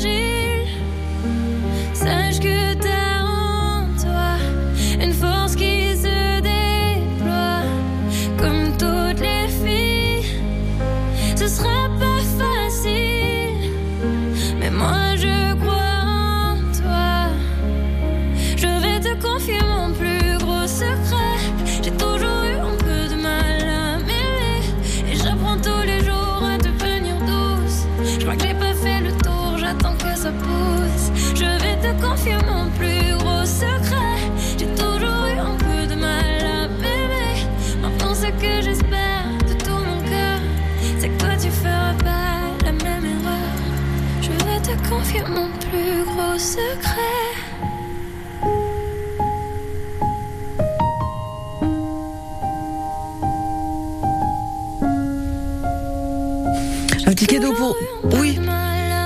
Un 57.08 57.12
petit 57.12 57.28
cadeau 57.28 57.54
pour. 57.54 57.76
Oui. 58.20 58.40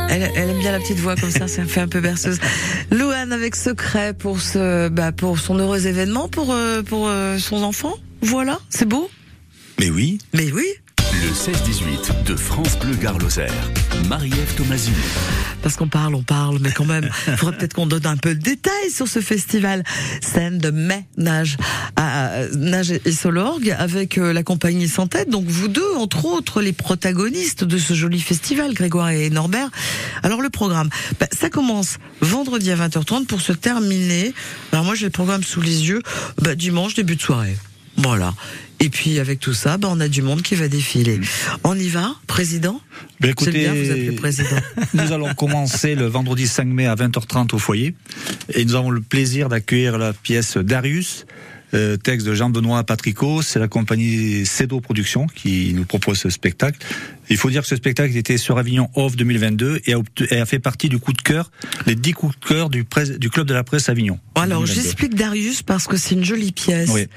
Elle, 0.09 0.31
elle 0.35 0.49
aime 0.49 0.59
bien 0.59 0.71
la 0.71 0.79
petite 0.79 0.97
voix 0.97 1.15
comme 1.15 1.29
ça, 1.29 1.47
ça 1.47 1.65
fait 1.65 1.81
un 1.81 1.87
peu 1.87 1.99
berceuse. 1.99 2.39
Louane 2.91 3.31
avec 3.31 3.55
secret 3.55 4.13
pour 4.13 4.41
ce, 4.41 4.89
bah, 4.89 5.11
pour 5.11 5.37
son 5.37 5.57
heureux 5.59 5.85
événement, 5.85 6.27
pour 6.27 6.51
euh, 6.51 6.81
pour 6.81 7.07
euh, 7.07 7.37
son 7.37 7.63
enfant. 7.63 7.93
Voilà, 8.21 8.59
c'est 8.69 8.87
beau. 8.87 9.09
Mais 9.79 9.89
oui. 9.89 10.17
Mais 10.33 10.51
oui. 10.51 10.65
Le 11.47 11.53
16-18 11.53 12.23
de 12.25 12.35
France 12.35 12.77
Bleu 12.79 12.95
Gare-Lozère. 12.95 13.53
Marie-Ève 14.09 14.55
Thomasini. 14.55 14.95
Parce 15.61 15.77
qu'on 15.77 15.87
parle, 15.87 16.15
on 16.15 16.23
parle, 16.23 16.57
mais 16.59 16.71
quand 16.71 16.85
même, 16.85 17.09
il 17.27 17.33
faudrait 17.37 17.57
peut-être 17.57 17.75
qu'on 17.75 17.85
donne 17.85 18.05
un 18.07 18.17
peu 18.17 18.35
de 18.35 18.41
détails 18.41 18.91
sur 18.91 19.07
ce 19.07 19.21
festival. 19.21 19.83
Scène 20.21 20.57
de 20.57 20.69
mai, 20.69 21.05
nage, 21.17 21.55
à, 21.95 22.45
nage 22.57 22.91
et 22.91 23.11
Solorgue, 23.11 23.73
avec 23.77 24.17
euh, 24.17 24.33
la 24.33 24.43
compagnie 24.43 24.89
Sans 24.89 25.07
Tête. 25.07 25.29
Donc 25.29 25.45
vous 25.45 25.69
deux, 25.69 25.95
entre 25.95 26.25
autres, 26.25 26.61
les 26.61 26.73
protagonistes 26.73 27.63
de 27.63 27.77
ce 27.77 27.93
joli 27.93 28.19
festival, 28.19 28.73
Grégoire 28.73 29.11
et 29.11 29.29
Norbert. 29.29 29.69
Alors 30.23 30.41
le 30.41 30.49
programme, 30.49 30.89
bah, 31.21 31.27
ça 31.31 31.49
commence 31.49 31.99
vendredi 32.19 32.69
à 32.71 32.75
20h30 32.75 33.27
pour 33.27 33.39
se 33.39 33.53
terminer. 33.53 34.33
Alors 34.73 34.83
moi 34.83 34.95
j'ai 34.95 35.05
le 35.05 35.11
programme 35.11 35.43
sous 35.43 35.61
les 35.61 35.87
yeux, 35.87 36.01
bah, 36.41 36.55
dimanche 36.55 36.95
début 36.95 37.15
de 37.15 37.21
soirée. 37.21 37.55
Voilà. 37.95 38.33
Et 38.79 38.89
puis 38.89 39.19
avec 39.19 39.39
tout 39.39 39.53
ça, 39.53 39.77
bah, 39.77 39.89
on 39.91 39.99
a 39.99 40.07
du 40.07 40.21
monde 40.21 40.41
qui 40.41 40.55
va 40.55 40.67
défiler. 40.67 41.19
On 41.63 41.77
y 41.77 41.89
va, 41.89 42.15
président 42.27 42.79
Ben, 43.19 43.31
écoutez, 43.31 43.51
bien 43.51 43.73
vous 43.73 43.91
appeler 43.91 44.11
président. 44.13 44.57
nous 44.93 45.11
allons 45.11 45.33
commencer 45.33 45.95
le 45.95 46.05
vendredi 46.05 46.47
5 46.47 46.65
mai 46.65 46.85
à 46.85 46.95
20h30 46.95 47.53
au 47.55 47.59
foyer. 47.59 47.93
Et 48.53 48.63
nous 48.63 48.75
avons 48.75 48.89
le 48.89 49.01
plaisir 49.01 49.49
d'accueillir 49.49 49.97
la 49.97 50.13
pièce 50.13 50.57
Darius, 50.57 51.25
euh, 51.73 51.97
texte 51.97 52.25
de 52.25 52.33
Jean-Benoît 52.33 52.83
Patricot. 52.85 53.41
C'est 53.41 53.59
la 53.59 53.67
compagnie 53.67 54.45
Cedo 54.45 54.79
Productions 54.79 55.27
qui 55.27 55.73
nous 55.75 55.85
propose 55.85 56.17
ce 56.17 56.29
spectacle. 56.29 56.79
Il 57.29 57.37
faut 57.37 57.49
dire 57.49 57.61
que 57.61 57.67
ce 57.67 57.75
spectacle 57.75 58.15
était 58.17 58.37
sur 58.37 58.57
Avignon 58.57 58.89
Off 58.95 59.15
2022 59.15 59.81
et 59.85 59.93
a, 59.93 59.99
et 60.31 60.45
fait 60.45 60.59
partie 60.59 60.89
du 60.89 60.99
coup 60.99 61.13
de 61.13 61.21
cœur, 61.21 61.51
les 61.85 61.95
10 61.95 62.13
coups 62.13 62.39
de 62.39 62.45
cœur 62.45 62.69
du, 62.69 62.83
club 62.85 63.47
de 63.47 63.53
la 63.53 63.63
presse 63.63 63.89
Avignon. 63.89 64.19
Alors 64.35 64.61
2022. 64.63 64.81
j'explique 64.81 65.15
Darius 65.15 65.61
parce 65.63 65.87
que 65.87 65.97
c'est 65.97 66.15
une 66.15 66.23
jolie 66.23 66.51
pièce. 66.51 66.89
Oui. 66.93 67.07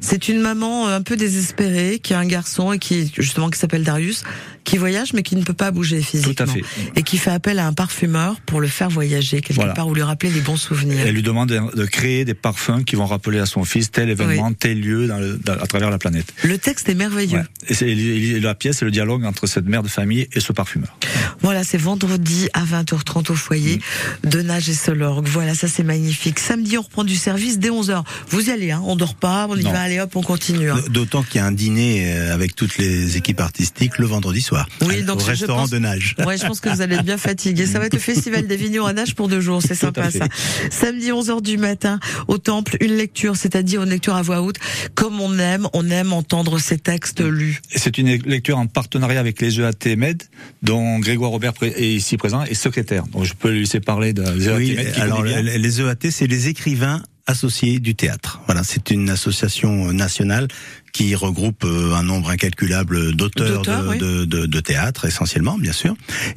C'est 0.00 0.28
une 0.28 0.40
maman 0.40 0.88
euh, 0.88 0.96
un 0.96 1.02
peu 1.02 1.16
désespérée 1.16 2.00
qui 2.02 2.12
a 2.14 2.18
un 2.18 2.26
garçon 2.26 2.72
et 2.72 2.78
qui 2.78 3.10
justement 3.16 3.50
qui 3.50 3.58
s'appelle 3.58 3.84
Darius, 3.84 4.24
qui 4.64 4.76
voyage 4.78 5.12
mais 5.12 5.22
qui 5.22 5.36
ne 5.36 5.42
peut 5.42 5.52
pas 5.54 5.70
bouger 5.70 6.02
physiquement. 6.02 6.34
Tout 6.34 6.42
à 6.42 6.46
fait. 6.46 6.62
Et 6.96 7.02
qui 7.02 7.16
fait 7.18 7.30
appel 7.30 7.58
à 7.58 7.66
un 7.66 7.72
parfumeur 7.72 8.40
pour 8.42 8.60
le 8.60 8.66
faire 8.68 8.90
voyager 8.90 9.40
quelque 9.40 9.56
Voilà. 9.56 9.72
part 9.74 9.88
ou 9.88 9.94
lui 9.94 10.02
rappeler 10.02 10.30
les 10.30 10.40
bons 10.40 10.56
souvenirs. 10.56 11.04
Elle 11.06 11.14
lui 11.14 11.22
demande 11.22 11.48
de 11.48 11.84
créer 11.86 12.24
des 12.24 12.34
parfums 12.34 12.84
qui 12.84 12.96
vont 12.96 13.06
rappeler 13.06 13.38
à 13.38 13.46
son 13.46 13.64
fils 13.64 13.90
tel 13.90 14.10
événement, 14.10 14.52
tel 14.52 14.80
lieu 14.80 15.06
dans 15.06 15.18
le- 15.18 15.38
dans- 15.42 15.54
à 15.54 15.66
travers 15.66 15.90
la 15.90 15.98
planète. 15.98 16.32
Le 16.44 16.58
texte 16.58 16.88
est 16.88 16.94
merveilleux. 16.94 17.38
Ouais. 17.70 17.76
Et, 17.82 18.36
et 18.36 18.40
la 18.40 18.54
pièce, 18.54 18.78
c'est 18.78 18.84
le 18.84 18.90
dialogue 18.90 19.24
entre 19.24 19.46
cette 19.62 19.70
mère 19.70 19.82
de 19.84 19.88
famille 19.88 20.26
et 20.32 20.40
ce 20.40 20.52
parfumeur. 20.52 20.96
Voilà, 21.40 21.62
c'est 21.62 21.78
vendredi 21.78 22.48
à 22.52 22.64
20h30 22.64 23.30
au 23.30 23.34
foyer 23.34 23.80
Mm. 24.24 24.28
de 24.28 24.42
Nage 24.42 24.68
et 24.68 24.74
Solorgue. 24.74 25.28
Voilà, 25.28 25.54
ça 25.54 25.68
c'est 25.68 25.84
magnifique. 25.84 26.38
Samedi, 26.40 26.76
on 26.78 26.82
reprend 26.82 27.04
du 27.04 27.14
service 27.14 27.58
dès 27.60 27.70
11h. 27.70 28.02
Vous 28.28 28.48
y 28.48 28.50
allez, 28.50 28.72
hein, 28.72 28.82
on 28.84 28.96
dort 28.96 29.14
pas, 29.14 29.46
on 29.48 29.56
y 29.56 29.62
Non. 29.62 29.70
va, 29.72 29.82
allez 29.82 30.00
hop, 30.00 30.16
on 30.16 30.22
continue. 30.22 30.70
hein. 30.70 30.80
D'autant 30.90 31.22
qu'il 31.22 31.36
y 31.36 31.38
a 31.38 31.46
un 31.46 31.52
dîner 31.52 32.12
euh, 32.12 32.34
avec 32.34 32.56
toutes 32.56 32.76
les 32.78 33.16
équipes 33.16 33.40
artistiques 33.40 33.98
le 33.98 34.06
vendredi 34.06 34.40
soir. 34.42 34.68
Oui, 34.86 35.02
donc 35.04 35.20
au 35.20 35.24
restaurant 35.24 35.60
pense- 35.62 35.70
de 35.70 35.78
nage. 35.78 36.16
Ouais, 36.26 36.36
je 36.38 36.44
pense 36.46 36.58
que 36.60 36.68
vous 36.68 36.80
allez 36.80 36.96
être 36.96 37.04
bien 37.04 37.18
fatigué. 37.18 37.66
Ça 37.66 37.78
va 37.78 37.86
être 37.86 37.94
le 37.94 38.00
festival 38.00 38.46
d'Avignon 38.48 38.84
à 38.86 38.92
nage 38.92 39.14
pour 39.14 39.28
deux 39.28 39.40
jours. 39.40 39.62
C'est 39.62 39.74
sympa 39.76 40.10
ça. 40.10 40.26
Samedi 40.70 41.10
11h 41.12 41.40
du 41.42 41.56
matin 41.56 42.00
au 42.28 42.38
temple, 42.38 42.76
une 42.80 42.96
lecture, 42.96 43.36
c'est-à-dire 43.36 43.82
une 43.84 43.90
lecture 43.90 44.16
à 44.16 44.22
voix 44.22 44.42
haute. 44.42 44.56
Comme 44.96 45.20
on 45.20 45.38
aime, 45.38 45.68
on 45.72 45.88
aime 45.90 46.12
entendre 46.12 46.58
ces 46.58 46.78
textes 46.78 47.20
lus. 47.20 47.60
C'est 47.74 47.98
une 47.98 48.08
lecture 48.08 48.58
en 48.58 48.66
partenariat 48.66 49.20
avec 49.20 49.40
les 49.40 49.51
EAT 49.60 49.96
Med, 49.96 50.22
dont 50.62 50.98
Grégoire 50.98 51.30
Robert 51.30 51.52
est 51.62 51.88
ici 51.94 52.16
présent 52.16 52.44
et 52.44 52.54
secrétaire. 52.54 53.04
Donc 53.08 53.24
je 53.24 53.34
peux 53.34 53.50
lui 53.50 53.60
laisser 53.60 53.80
parler 53.80 54.12
de 54.12 54.22
EAT 54.22 54.56
Oui, 54.56 54.74
Med. 54.74 54.94
alors 54.98 55.22
les 55.24 55.80
EAT, 55.80 56.10
c'est 56.10 56.26
les 56.26 56.48
écrivains 56.48 57.02
associés 57.26 57.78
du 57.78 57.94
théâtre. 57.94 58.40
Voilà, 58.46 58.64
c'est 58.64 58.90
une 58.90 59.08
association 59.10 59.92
nationale 59.92 60.48
qui 60.92 61.14
regroupe 61.14 61.64
euh, 61.64 61.94
un 61.94 62.02
nombre 62.02 62.28
incalculable 62.30 63.14
d'auteurs 63.14 63.62
de, 63.62 63.88
oui. 63.88 63.98
de, 63.98 64.24
de- 64.26 64.46
de 64.46 64.60
théâtre 64.60 65.06
essentiellement, 65.06 65.56
bien 65.58 65.72
sûr. 65.72 65.94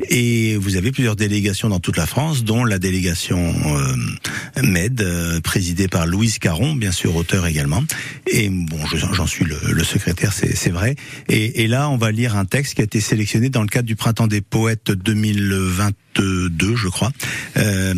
Et 0.09 0.55
vous 0.55 0.77
avez 0.77 0.91
plusieurs 0.93 1.15
délégations 1.17 1.67
dans 1.69 1.79
toute 1.81 1.97
la 1.97 2.05
France, 2.05 2.43
dont 2.45 2.63
la 2.63 2.79
délégation 2.79 3.53
euh, 3.77 4.61
MED, 4.63 5.01
euh, 5.01 5.41
présidée 5.41 5.87
par 5.89 6.07
Louise 6.07 6.39
Caron, 6.39 6.73
bien 6.75 6.91
sûr 6.93 7.15
auteur 7.17 7.45
également. 7.47 7.83
Et 8.31 8.49
bon, 8.49 8.79
je- 8.85 8.97
j'en 9.13 9.27
suis 9.27 9.43
le, 9.45 9.57
le 9.71 9.83
secrétaire, 9.83 10.31
c'est 10.33 10.69
vrai. 10.71 10.95
Et, 11.27 11.63
et 11.63 11.67
là, 11.67 11.89
on 11.89 11.97
va 11.97 12.11
lire 12.11 12.37
un 12.37 12.45
texte 12.45 12.75
qui 12.75 12.81
a 12.81 12.85
été 12.85 13.01
sélectionné 13.01 13.49
dans 13.49 13.61
le 13.61 13.67
cadre 13.67 13.87
du 13.87 13.95
Printemps 13.97 14.27
des 14.27 14.41
Poètes 14.41 14.91
2022, 14.91 16.75
je 16.75 16.87
crois. 16.87 17.11
Euh, 17.57 17.93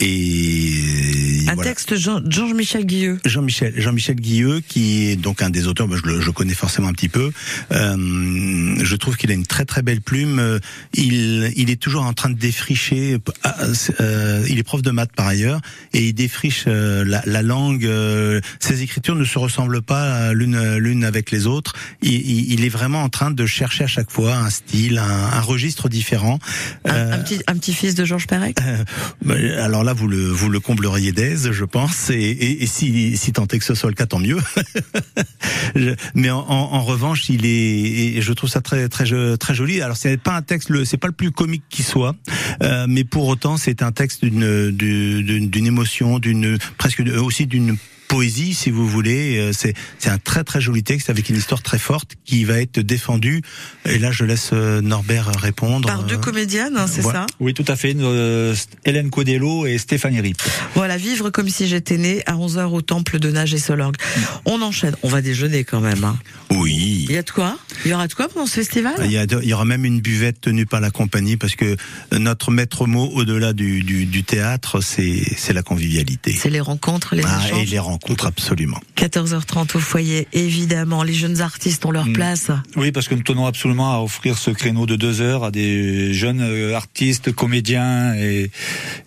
et 0.00 1.44
Un 1.48 1.54
voilà. 1.54 1.70
texte 1.70 1.96
Jean- 1.96 2.20
Jean-Michel 2.28 2.84
Guilleux. 2.86 3.18
Jean-Michel 3.24 3.74
Jean-Michel 3.80 4.16
Guilleux, 4.16 4.60
qui 4.66 5.06
est 5.06 5.16
donc 5.16 5.42
un 5.42 5.50
des 5.50 5.66
auteurs, 5.66 5.85
je 5.94 6.02
le 6.02 6.20
je 6.20 6.30
connais 6.30 6.54
forcément 6.54 6.88
un 6.88 6.92
petit 6.92 7.08
peu. 7.08 7.30
Euh, 7.72 8.76
je 8.82 8.96
trouve 8.96 9.16
qu'il 9.16 9.30
a 9.30 9.34
une 9.34 9.46
très 9.46 9.64
très 9.64 9.82
belle 9.82 10.00
plume. 10.00 10.38
Euh, 10.38 10.58
Il 10.94 11.52
il 11.56 11.70
est 11.70 11.80
toujours 11.80 12.02
en 12.04 12.12
train 12.12 12.30
de 12.30 12.38
défricher. 12.38 13.18
ah, 13.44 13.54
euh, 14.00 14.44
il 14.48 14.58
est 14.58 14.62
prof 14.62 14.82
de 14.82 14.90
maths 14.90 15.12
par 15.14 15.26
ailleurs 15.26 15.60
et 15.92 16.08
il 16.08 16.12
défriche 16.14 16.64
euh, 16.66 17.04
la, 17.04 17.22
la 17.26 17.42
langue. 17.42 17.84
euh, 17.86 18.40
ses 18.60 18.82
écritures 18.82 19.14
ne 19.14 19.24
se 19.24 19.38
ressemblent 19.38 19.82
pas 19.82 20.32
l'une 20.32 20.76
l'une 20.76 21.04
avec 21.04 21.30
les 21.30 21.46
autres. 21.46 21.74
Il, 22.02 22.50
il, 22.52 22.64
est 22.64 22.68
vraiment 22.68 23.02
en 23.02 23.08
train 23.08 23.30
de 23.30 23.46
chercher 23.46 23.84
à 23.84 23.86
chaque 23.86 24.10
fois 24.10 24.34
un 24.36 24.50
style, 24.50 24.98
un, 24.98 25.04
un 25.32 25.40
registre 25.40 25.88
différent. 25.88 26.38
Un, 26.84 26.94
Euh, 26.96 27.14
un 27.14 27.18
petit, 27.18 27.40
un 27.46 27.54
petit 27.56 27.74
fils 27.74 27.94
de 27.94 28.04
Georges 28.04 28.26
Perec? 28.26 28.56
euh, 28.60 29.64
alors 29.64 29.84
là, 29.84 29.92
vous 29.92 30.08
le 30.08 30.26
vous 30.28 30.48
le 30.48 30.60
combleriez 30.60 31.12
d'aise, 31.12 31.50
je 31.52 31.64
pense, 31.64 32.10
et, 32.10 32.14
et, 32.14 32.62
et 32.62 32.66
si 32.66 33.16
si 33.16 33.32
tant 33.32 33.46
est 33.48 33.58
que 33.58 33.64
ce 33.64 33.74
soit 33.74 33.90
le 33.90 33.94
cas, 33.94 34.06
tant 34.06 34.18
mieux. 34.18 34.38
Mais 36.14 36.30
en, 36.30 36.38
en, 36.40 36.72
en 36.74 36.82
revanche, 36.82 37.28
il 37.28 37.44
est, 37.46 38.16
et 38.16 38.20
je 38.22 38.32
trouve 38.32 38.50
ça 38.50 38.60
très 38.60 38.88
très 38.88 39.04
très 39.36 39.54
joli. 39.54 39.80
Alors 39.80 39.96
c'est 39.96 40.16
pas 40.16 40.34
un 40.36 40.42
texte, 40.42 40.70
le, 40.70 40.84
c'est 40.84 40.96
pas 40.96 41.06
le 41.08 41.12
plus 41.12 41.30
comique 41.30 41.64
qui 41.68 41.82
soit, 41.82 42.14
euh, 42.62 42.86
mais 42.88 43.04
pour 43.04 43.26
autant, 43.28 43.56
c'est 43.56 43.82
un 43.82 43.92
texte 43.92 44.24
d'une 44.24 44.70
du- 44.70 45.22
d'une 45.22 45.66
émotion, 45.66 46.18
d'une 46.18 46.58
presque 46.78 47.02
aussi 47.22 47.46
d'une 47.46 47.76
poésie, 48.08 48.54
si 48.54 48.70
vous 48.70 48.88
voulez. 48.88 49.38
Euh, 49.38 49.52
C'est 49.52 49.74
c'est 49.98 50.10
un 50.10 50.18
très 50.18 50.44
très 50.44 50.60
joli 50.60 50.82
texte 50.82 51.10
avec 51.10 51.28
une 51.28 51.36
histoire 51.36 51.62
très 51.62 51.78
forte 51.78 52.12
qui 52.24 52.44
va 52.44 52.60
être 52.60 52.80
défendue. 52.80 53.42
Et 53.84 53.98
là, 53.98 54.10
je 54.10 54.24
laisse 54.24 54.50
euh, 54.52 54.80
Norbert 54.80 55.28
répondre. 55.38 55.86
Par 55.88 56.02
deux 56.04 56.18
comédiennes, 56.18 56.76
hein, 56.76 56.86
c'est 56.90 57.00
voilà. 57.00 57.20
ça 57.28 57.34
Oui, 57.40 57.54
tout 57.54 57.64
à 57.68 57.76
fait. 57.76 57.94
euh, 57.98 58.54
Hélène 58.84 59.10
Codello 59.10 59.66
et 59.66 59.78
Stéphanie 59.78 60.20
Rip. 60.20 60.40
Voilà, 60.74 60.96
vivre 60.96 61.30
comme 61.30 61.48
si 61.48 61.66
j'étais 61.68 61.96
né 61.98 62.22
à 62.26 62.34
11h 62.34 62.64
au 62.72 62.82
temple 62.82 63.18
de 63.18 63.30
Nage 63.30 63.54
et 63.54 63.58
Solorgue. 63.58 63.96
On 64.44 64.60
enchaîne. 64.62 64.94
On 65.02 65.08
va 65.08 65.22
déjeuner 65.22 65.64
quand 65.64 65.80
même. 65.80 66.04
Hein. 66.04 66.18
Oui. 66.50 67.06
Il 67.08 67.14
y 67.14 67.18
a 67.18 67.22
de 67.22 67.30
quoi 67.30 67.58
Il 67.84 67.90
y 67.90 67.94
aura 67.94 68.06
de 68.08 68.14
quoi 68.14 68.28
pendant 68.28 68.46
ce 68.46 68.54
festival 68.54 68.94
Il 69.04 69.10
y, 69.12 69.18
a 69.18 69.26
de- 69.26 69.40
il 69.42 69.48
y 69.48 69.52
aura 69.52 69.64
même 69.64 69.84
une 69.84 70.00
buvette 70.00 70.40
tenue 70.40 70.66
par 70.66 70.80
la 70.80 70.90
compagnie 70.90 71.36
parce 71.36 71.54
que 71.56 71.76
notre 72.12 72.50
maître 72.50 72.86
mot 72.86 73.10
au-delà 73.14 73.52
du, 73.52 73.82
du, 73.82 74.06
du 74.06 74.22
théâtre, 74.24 74.80
c'est 74.80 75.22
c'est 75.36 75.52
la 75.52 75.62
convivialité. 75.62 76.32
C'est 76.32 76.50
les 76.50 76.60
rencontres, 76.60 77.14
les 77.14 77.22
Ah, 77.26 77.40
échanges. 77.46 77.62
et 77.62 77.66
les 77.66 77.78
rencontres. 77.78 77.95
Rencontre, 77.96 78.26
absolument. 78.26 78.78
14h30 78.96 79.76
au 79.76 79.80
foyer, 79.80 80.28
évidemment. 80.32 81.02
Les 81.02 81.14
jeunes 81.14 81.40
artistes 81.40 81.84
ont 81.86 81.90
leur 81.90 82.06
Mm. 82.06 82.12
place. 82.12 82.50
Oui, 82.76 82.92
parce 82.92 83.08
que 83.08 83.14
nous 83.14 83.22
tenons 83.22 83.46
absolument 83.46 83.92
à 83.94 83.98
offrir 84.02 84.36
ce 84.38 84.50
créneau 84.50 84.86
de 84.86 84.96
deux 84.96 85.20
heures 85.20 85.44
à 85.44 85.50
des 85.50 86.12
jeunes 86.12 86.40
euh, 86.42 86.74
artistes, 86.74 87.32
comédiens 87.32 88.14
et, 88.14 88.50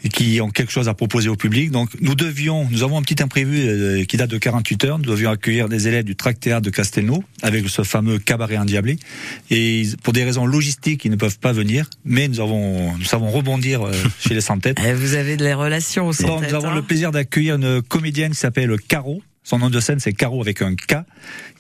et 0.04 0.10
qui 0.10 0.42
ont 0.42 0.50
quelque 0.50 0.72
chose 0.72 0.90
à 0.90 0.94
proposer 0.94 1.30
au 1.30 1.36
public. 1.36 1.72
Donc, 1.72 1.90
nous 2.02 2.16
devions, 2.16 2.68
nous 2.72 2.84
avons 2.84 2.98
un 2.98 3.02
petit 3.04 3.22
imprévu 3.22 3.60
euh, 3.68 4.04
qui 4.06 4.18
date 4.18 4.30
de 4.32 4.38
48 4.38 4.84
heures. 4.86 4.98
Nous 5.00 5.06
devions 5.06 5.30
accueillir 5.30 5.70
des 5.70 5.88
élèves 5.88 6.04
du 6.06 6.16
Tract 6.16 6.42
Théâtre 6.42 6.64
de 6.64 6.70
Castelnau 6.72 7.24
avec 7.42 7.68
ce 7.70 7.84
fameux 7.84 8.18
cabaret 8.20 8.58
endiablé. 8.58 8.98
Et 9.52 9.84
pour 10.04 10.14
des 10.14 10.24
raisons 10.24 10.46
logistiques, 10.46 11.06
ils 11.06 11.12
ne 11.12 11.16
peuvent 11.16 11.40
pas 11.40 11.54
venir. 11.54 11.90
Mais 12.06 12.28
nous 12.28 12.40
avons, 12.40 12.98
nous 12.98 13.06
savons 13.06 13.30
rebondir 13.30 13.86
euh, 13.86 13.92
chez 14.20 14.34
les 14.34 14.42
sans-têtes. 14.42 14.78
Eh, 14.86 14.94
Vous 14.94 15.14
avez 15.14 15.38
de 15.38 15.44
les 15.44 15.54
relations 15.54 16.08
au 16.08 16.14
Donc, 16.14 16.16
centre. 16.16 16.48
nous 16.50 16.56
avons 16.56 16.74
le 16.74 16.82
plaisir 16.82 17.12
d'accueillir 17.12 17.56
une 17.56 17.82
comédienne 17.82 18.32
qui 18.32 18.40
s'appelle 18.40 18.76
Caro. 18.88 19.22
Son 19.44 19.58
nom 19.60 19.70
de 19.70 19.80
scène, 19.80 20.00
c'est 20.00 20.14
Caro 20.14 20.42
avec 20.42 20.62
un 20.62 20.76
K, 20.76 20.98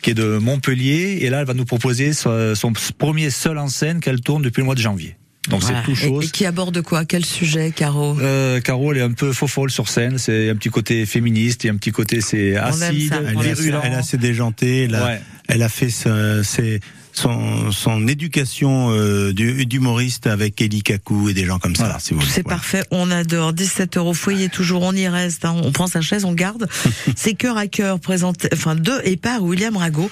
qui 0.01 0.11
est 0.11 0.13
de 0.13 0.37
Montpellier. 0.37 1.19
Et 1.21 1.29
là, 1.29 1.39
elle 1.39 1.45
va 1.47 1.53
nous 1.53 1.65
proposer 1.65 2.13
son, 2.13 2.53
son 2.55 2.73
premier 2.97 3.29
seul 3.29 3.57
en 3.57 3.67
scène 3.67 3.99
qu'elle 3.99 4.21
tourne 4.21 4.43
depuis 4.43 4.61
le 4.61 4.65
mois 4.65 4.75
de 4.75 4.81
janvier. 4.81 5.15
Donc 5.49 5.61
Voilà. 5.61 5.79
c'est 5.79 5.85
tout 5.85 5.95
chose. 5.95 6.25
Et, 6.25 6.27
qui 6.29 6.45
aborde 6.45 6.81
quoi? 6.83 7.05
Quel 7.05 7.25
sujet, 7.25 7.71
Caro? 7.71 8.19
Euh, 8.19 8.59
Caro, 8.59 8.91
elle 8.91 8.99
est 8.99 9.03
un 9.03 9.13
peu 9.13 9.31
faux 9.33 9.47
folle 9.47 9.71
sur 9.71 9.87
scène. 9.87 10.17
C'est 10.19 10.49
un 10.49 10.55
petit 10.55 10.69
côté 10.69 11.05
féministe 11.07 11.65
et 11.65 11.69
un 11.69 11.77
petit 11.77 11.91
côté 11.91 12.21
c'est 12.21 12.55
acide, 12.57 13.09
ça, 13.09 13.21
Elle, 13.25 13.37
virulent. 13.39 13.79
elle 13.83 13.93
est 13.93 13.95
assez 13.95 14.17
déjantée. 14.17 14.83
Elle 14.83 14.95
a, 14.95 15.05
Ouais. 15.05 15.21
elle 15.47 15.63
a 15.63 15.69
fait 15.69 15.89
ce- 15.89 16.41
ses- 16.43 16.81
son, 17.19 17.71
son 17.71 18.07
éducation 18.07 18.91
euh, 18.91 19.33
d'humoriste 19.33 20.27
avec 20.27 20.61
Eli 20.61 20.81
Kaku 20.83 21.29
et 21.29 21.33
des 21.33 21.45
gens 21.45 21.59
comme 21.59 21.75
ça. 21.75 21.83
Voilà. 21.85 21.99
si 21.99 22.13
vous 22.13 22.19
voulez. 22.21 22.31
C'est 22.31 22.43
Voilà. 22.43 22.57
parfait, 22.57 22.83
on 22.91 23.11
adore. 23.11 23.53
17 23.53 23.97
euros 23.97 24.13
foyer, 24.13 24.49
toujours, 24.49 24.83
on 24.83 24.93
y 24.93 25.07
reste. 25.07 25.45
hein. 25.45 25.55
On 25.63 25.71
prend 25.71 25.87
sa 25.87 26.01
chaise, 26.01 26.25
on 26.25 26.33
garde. 26.33 26.67
c'est 27.15 27.33
cœur 27.33 27.57
à 27.57 27.67
cœur, 27.67 27.99
présenté, 27.99 28.49
enfin, 28.53 28.75
de 28.75 28.93
et 29.03 29.17
par 29.17 29.43
William 29.43 29.75
Rago. 29.75 30.09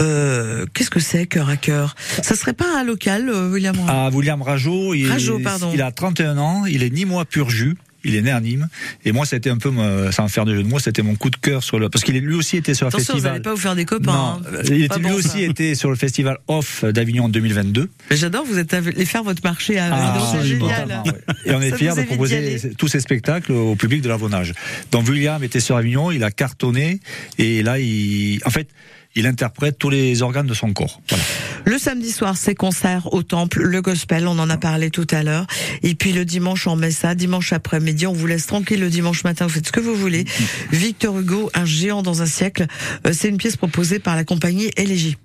Euh, 0.00 0.66
Qu'est-ce 0.74 0.90
que 0.90 1.00
c'est, 1.00 1.26
cœur 1.26 1.48
à 1.48 1.56
cœur? 1.56 1.94
Ça 2.22 2.34
serait 2.36 2.52
pas 2.52 2.78
un 2.78 2.84
local, 2.84 3.28
euh, 3.28 3.50
William 3.50 3.76
Rago? 3.78 3.90
À 3.90 4.10
William 4.10 4.40
Rajo, 4.42 4.94
il, 4.94 5.08
Rajo, 5.10 5.38
pardon. 5.40 5.70
il 5.74 5.82
a 5.82 5.90
31 5.90 6.38
ans, 6.38 6.64
il 6.66 6.82
est 6.82 6.90
ni 6.90 7.04
moi 7.04 7.24
pur 7.24 7.50
jus. 7.50 7.76
Il 8.06 8.14
est 8.14 8.22
né 8.22 8.30
à 8.30 8.40
Nîmes 8.40 8.68
et 9.04 9.12
moi 9.12 9.26
c'était 9.26 9.50
un 9.50 9.58
peu 9.58 9.70
sans 10.12 10.28
faire 10.28 10.44
de 10.44 10.54
jeu 10.54 10.62
de 10.62 10.68
mots 10.68 10.78
c'était 10.78 11.02
mon 11.02 11.14
coup 11.16 11.28
de 11.30 11.36
cœur 11.36 11.62
sur 11.62 11.78
le 11.78 11.88
parce 11.88 12.04
qu'il 12.04 12.16
lui 12.18 12.34
aussi 12.34 12.56
était 12.56 12.72
sur 12.74 12.86
le 12.86 12.88
Attention, 12.88 13.14
vous 13.14 13.18
festival 13.18 13.32
n'allez 13.32 13.42
pas 13.42 13.50
vous 13.54 13.60
faire 13.60 13.74
des 13.74 13.84
copains. 13.84 14.12
non, 14.12 14.40
hein. 14.46 14.60
il 14.64 14.84
était, 14.84 14.98
lui 14.98 15.08
ça. 15.08 15.14
aussi 15.14 15.42
était 15.42 15.74
sur 15.74 15.90
le 15.90 15.96
festival 15.96 16.38
Off 16.48 16.84
d'Avignon 16.84 17.24
en 17.24 17.28
2022 17.28 17.90
Mais 18.10 18.16
J'adore, 18.16 18.44
vous 18.44 18.58
êtes 18.58 18.72
allé 18.72 19.04
faire 19.04 19.22
votre 19.24 19.42
marché 19.44 19.78
à 19.78 19.88
Ah, 19.92 20.12
Avignon, 20.12 20.32
c'est 20.32 20.46
génial. 20.48 20.82
totalement, 20.82 21.02
ouais. 21.04 21.34
Et 21.46 21.54
on 21.54 21.60
est 21.60 21.76
fiers 21.76 21.90
vous 21.90 21.96
de 22.00 22.06
proposer 22.06 22.72
tous 22.78 22.88
ces 22.88 23.00
spectacles 23.00 23.52
au 23.52 23.74
public 23.74 24.02
de 24.02 24.08
l'Avonage. 24.08 24.52
Donc 24.92 25.08
William 25.08 25.42
était 25.42 25.60
sur 25.60 25.76
Avignon, 25.76 26.10
il 26.12 26.22
a 26.24 26.30
cartonné 26.30 27.00
et 27.38 27.62
là, 27.62 27.78
il, 27.78 28.40
en 28.44 28.50
fait, 28.50 28.68
il 29.14 29.26
interprète 29.26 29.78
tous 29.78 29.88
les 29.90 30.22
organes 30.22 30.46
de 30.46 30.54
son 30.54 30.72
corps. 30.72 31.00
Voilà. 31.08 31.24
Le 31.68 31.78
samedi 31.78 32.12
soir, 32.12 32.36
c'est 32.36 32.54
concert 32.54 33.12
au 33.12 33.24
temple, 33.24 33.62
le 33.64 33.82
gospel, 33.82 34.28
on 34.28 34.38
en 34.38 34.48
a 34.48 34.56
parlé 34.56 34.88
tout 34.90 35.06
à 35.10 35.24
l'heure. 35.24 35.48
Et 35.82 35.96
puis 35.96 36.12
le 36.12 36.24
dimanche, 36.24 36.68
on 36.68 36.76
met 36.76 36.92
ça. 36.92 37.16
Dimanche 37.16 37.52
après-midi, 37.52 38.06
on 38.06 38.12
vous 38.12 38.28
laisse 38.28 38.46
tranquille 38.46 38.78
le 38.78 38.88
dimanche 38.88 39.24
matin, 39.24 39.46
vous 39.46 39.54
faites 39.54 39.66
ce 39.66 39.72
que 39.72 39.80
vous 39.80 39.96
voulez. 39.96 40.26
Victor 40.70 41.18
Hugo, 41.18 41.50
un 41.54 41.64
géant 41.64 42.02
dans 42.02 42.22
un 42.22 42.26
siècle. 42.26 42.66
Euh, 43.04 43.10
C'est 43.12 43.28
une 43.28 43.36
pièce 43.36 43.56
proposée 43.56 43.98
par 43.98 44.14
la 44.14 44.22
compagnie 44.22 44.70
Élégie. 44.76 45.16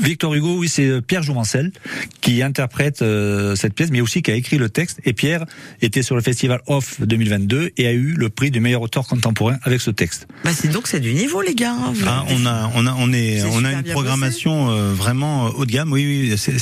Victor 0.00 0.34
Hugo, 0.34 0.56
oui, 0.58 0.68
c'est 0.68 0.86
euh, 0.86 1.00
Pierre 1.00 1.22
Jouvencel 1.22 1.72
qui 2.20 2.42
interprète 2.42 3.02
euh, 3.02 3.54
cette 3.56 3.74
pièce, 3.74 3.90
mais 3.90 4.00
aussi 4.00 4.22
qui 4.22 4.30
a 4.30 4.34
écrit 4.34 4.58
le 4.58 4.68
texte. 4.68 5.00
Et 5.04 5.12
Pierre 5.12 5.44
était 5.80 6.02
sur 6.02 6.14
le 6.16 6.22
festival 6.22 6.60
Off 6.66 7.00
2022 7.00 7.70
et 7.76 7.86
a 7.86 7.92
eu 7.92 8.14
le 8.16 8.28
prix 8.28 8.50
du 8.50 8.60
meilleur 8.60 8.82
auteur 8.82 9.06
contemporain 9.06 9.56
avec 9.62 9.80
ce 9.80 9.90
texte. 9.90 10.26
Bah 10.44 10.50
c'est 10.54 10.68
donc 10.68 10.86
c'est 10.86 11.00
du 11.00 11.14
niveau 11.14 11.40
les 11.42 11.54
gars. 11.54 11.72
hein. 11.72 11.92
Ah, 12.06 12.24
on 12.30 12.46
a, 12.46 12.70
on 12.74 12.86
a, 12.86 12.94
on 12.98 13.12
est, 13.12 13.42
on 13.52 13.64
a 13.64 13.72
une 13.72 13.82
programmation 13.84 14.70
euh, 14.70 14.92
vraiment 14.92 15.46
haut 15.46 15.64
de 15.64 15.70
gamme. 15.72 15.92
Oui, 15.92 16.30
oui, 16.30 16.52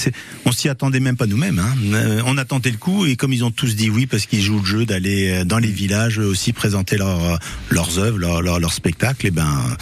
on 0.45 0.53
s'y 0.53 0.69
attendait 0.69 1.01
même 1.01 1.17
pas 1.17 1.27
nous-mêmes. 1.27 1.59
Hein. 1.59 1.75
Euh, 1.93 2.23
on 2.27 2.37
a 2.39 2.45
tenté 2.45 2.71
le 2.71 2.77
coup 2.79 3.07
et 3.07 3.17
comme 3.17 3.33
ils 3.33 3.45
ont 3.45 3.51
tous 3.51 3.75
dit 3.77 3.91
oui 3.91 4.07
parce 4.07 4.27
qu'ils 4.27 4.43
jouent 4.43 4.61
le 4.61 4.65
jeu 4.65 4.87
d'aller 4.87 5.45
dans 5.45 5.59
les 5.59 5.71
villages 5.71 6.19
eux 6.19 6.27
aussi 6.27 6.53
présenter 6.53 6.97
leurs 6.97 7.39
leurs 7.71 7.99
œuvres, 7.99 8.19
leurs 8.19 8.43
leurs 8.43 8.73
spectacles, 8.73 9.27
et 9.27 9.31
ben 9.31 9.77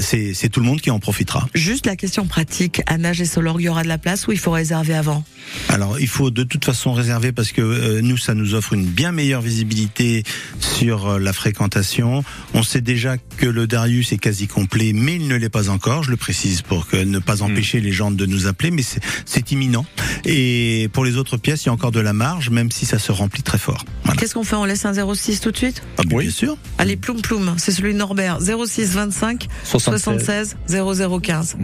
c'est, 0.00 0.34
c'est 0.34 0.48
tout 0.48 0.60
le 0.60 0.66
monde 0.66 0.80
qui 0.80 0.90
en 0.90 0.98
profitera. 0.98 1.48
Juste 1.54 1.86
la 1.86 1.96
question 1.96 2.26
pratique, 2.26 2.82
à 2.86 2.95
Nage 2.98 3.20
et 3.20 3.24
Solorg, 3.24 3.60
il 3.60 3.64
y 3.64 3.68
aura 3.68 3.82
de 3.82 3.88
la 3.88 3.98
place 3.98 4.26
ou 4.26 4.32
il 4.32 4.38
faut 4.38 4.50
réserver 4.50 4.94
avant? 4.94 5.24
Alors, 5.68 5.98
il 6.00 6.08
faut 6.08 6.30
de 6.30 6.42
toute 6.42 6.64
façon 6.64 6.92
réserver 6.92 7.32
parce 7.32 7.52
que 7.52 7.60
euh, 7.62 8.00
nous, 8.02 8.16
ça 8.16 8.34
nous 8.34 8.54
offre 8.54 8.72
une 8.72 8.84
bien 8.86 9.12
meilleure 9.12 9.40
visibilité 9.42 10.24
sur 10.60 11.06
euh, 11.06 11.18
la 11.18 11.32
fréquentation. 11.32 12.24
On 12.54 12.62
sait 12.62 12.80
déjà 12.80 13.16
que 13.18 13.46
le 13.46 13.66
Darius 13.66 14.12
est 14.12 14.18
quasi 14.18 14.48
complet, 14.48 14.92
mais 14.92 15.16
il 15.16 15.28
ne 15.28 15.36
l'est 15.36 15.48
pas 15.48 15.68
encore. 15.70 16.02
Je 16.02 16.10
le 16.10 16.16
précise 16.16 16.62
pour 16.62 16.86
que 16.88 16.96
ne 16.96 17.18
pas 17.18 17.42
empêcher 17.42 17.80
les 17.80 17.92
gens 17.92 18.10
de 18.10 18.26
nous 18.26 18.46
appeler, 18.46 18.70
mais 18.70 18.82
c'est- 18.82 19.00
imminent. 19.52 19.86
Et 20.24 20.88
pour 20.92 21.04
les 21.04 21.16
autres 21.16 21.36
pièces, 21.36 21.62
il 21.64 21.66
y 21.66 21.68
a 21.68 21.72
encore 21.72 21.92
de 21.92 22.00
la 22.00 22.12
marge, 22.12 22.50
même 22.50 22.72
si 22.72 22.84
ça 22.84 22.98
se 22.98 23.12
remplit 23.12 23.42
très 23.44 23.58
fort. 23.58 23.84
Voilà. 24.02 24.18
Qu'est-ce 24.18 24.34
qu'on 24.34 24.42
fait? 24.42 24.56
On 24.56 24.64
laisse 24.64 24.84
un 24.84 24.92
06 25.14 25.40
tout 25.40 25.52
de 25.52 25.56
suite? 25.56 25.82
Ah, 25.98 26.02
mais 26.08 26.16
Bien 26.22 26.30
sûr. 26.30 26.56
Allez, 26.78 26.96
ploum 26.96 27.20
ploum, 27.22 27.54
c'est 27.58 27.70
celui 27.70 27.92
de 27.92 27.98
Norbert. 27.98 28.38
06 28.40 28.94
25 28.94 29.46
76 29.62 30.56
0015. 30.68 31.56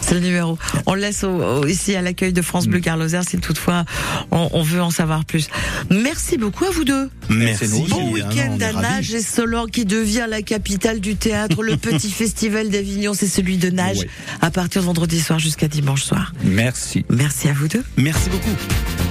C'est 0.00 0.14
le 0.14 0.20
numéro. 0.20 0.58
On 0.86 0.94
le 0.94 1.00
laisse 1.00 1.24
au- 1.24 1.28
au- 1.62 1.66
ici 1.66 1.94
à 1.96 2.02
l'accueil 2.02 2.32
de 2.32 2.42
France 2.42 2.66
Bleu 2.68 2.80
Carlos 2.80 3.08
Air 3.08 3.22
si 3.28 3.38
toutefois 3.38 3.84
on, 4.30 4.48
on 4.52 4.62
veut 4.62 4.80
en 4.82 4.90
savoir 4.90 5.24
plus. 5.24 5.48
Merci 5.90 6.38
beaucoup 6.38 6.64
à 6.64 6.70
vous 6.70 6.84
deux. 6.84 7.10
Merci. 7.28 7.68
nous 7.68 7.80
aussi. 7.82 7.90
Bon 7.90 8.12
week-end 8.12 8.58
à. 8.60 8.72
Nage 8.80 9.12
et 9.14 9.20
Solorg 9.20 9.70
qui 9.70 9.84
devient 9.84 10.26
la 10.28 10.42
capitale 10.42 11.00
du 11.00 11.16
théâtre. 11.16 11.62
Le 11.62 11.76
petit 11.76 12.10
festival 12.10 12.68
d'Avignon, 12.70 13.12
c'est 13.14 13.26
celui 13.28 13.56
de 13.56 13.70
Nage 13.70 13.98
Ouais. 13.98 14.08
à 14.40 14.50
partir 14.50 14.82
de 14.82 14.86
vendredi 14.86 15.20
soir 15.20 15.38
jusqu'à 15.38 15.68
dimanche 15.68 16.02
soir. 16.04 16.32
Merci. 16.44 17.04
Merci 17.10 17.48
à 17.48 17.52
vous 17.52 17.68
deux. 17.68 17.82
Merci 17.96 18.30
beaucoup. 18.30 19.05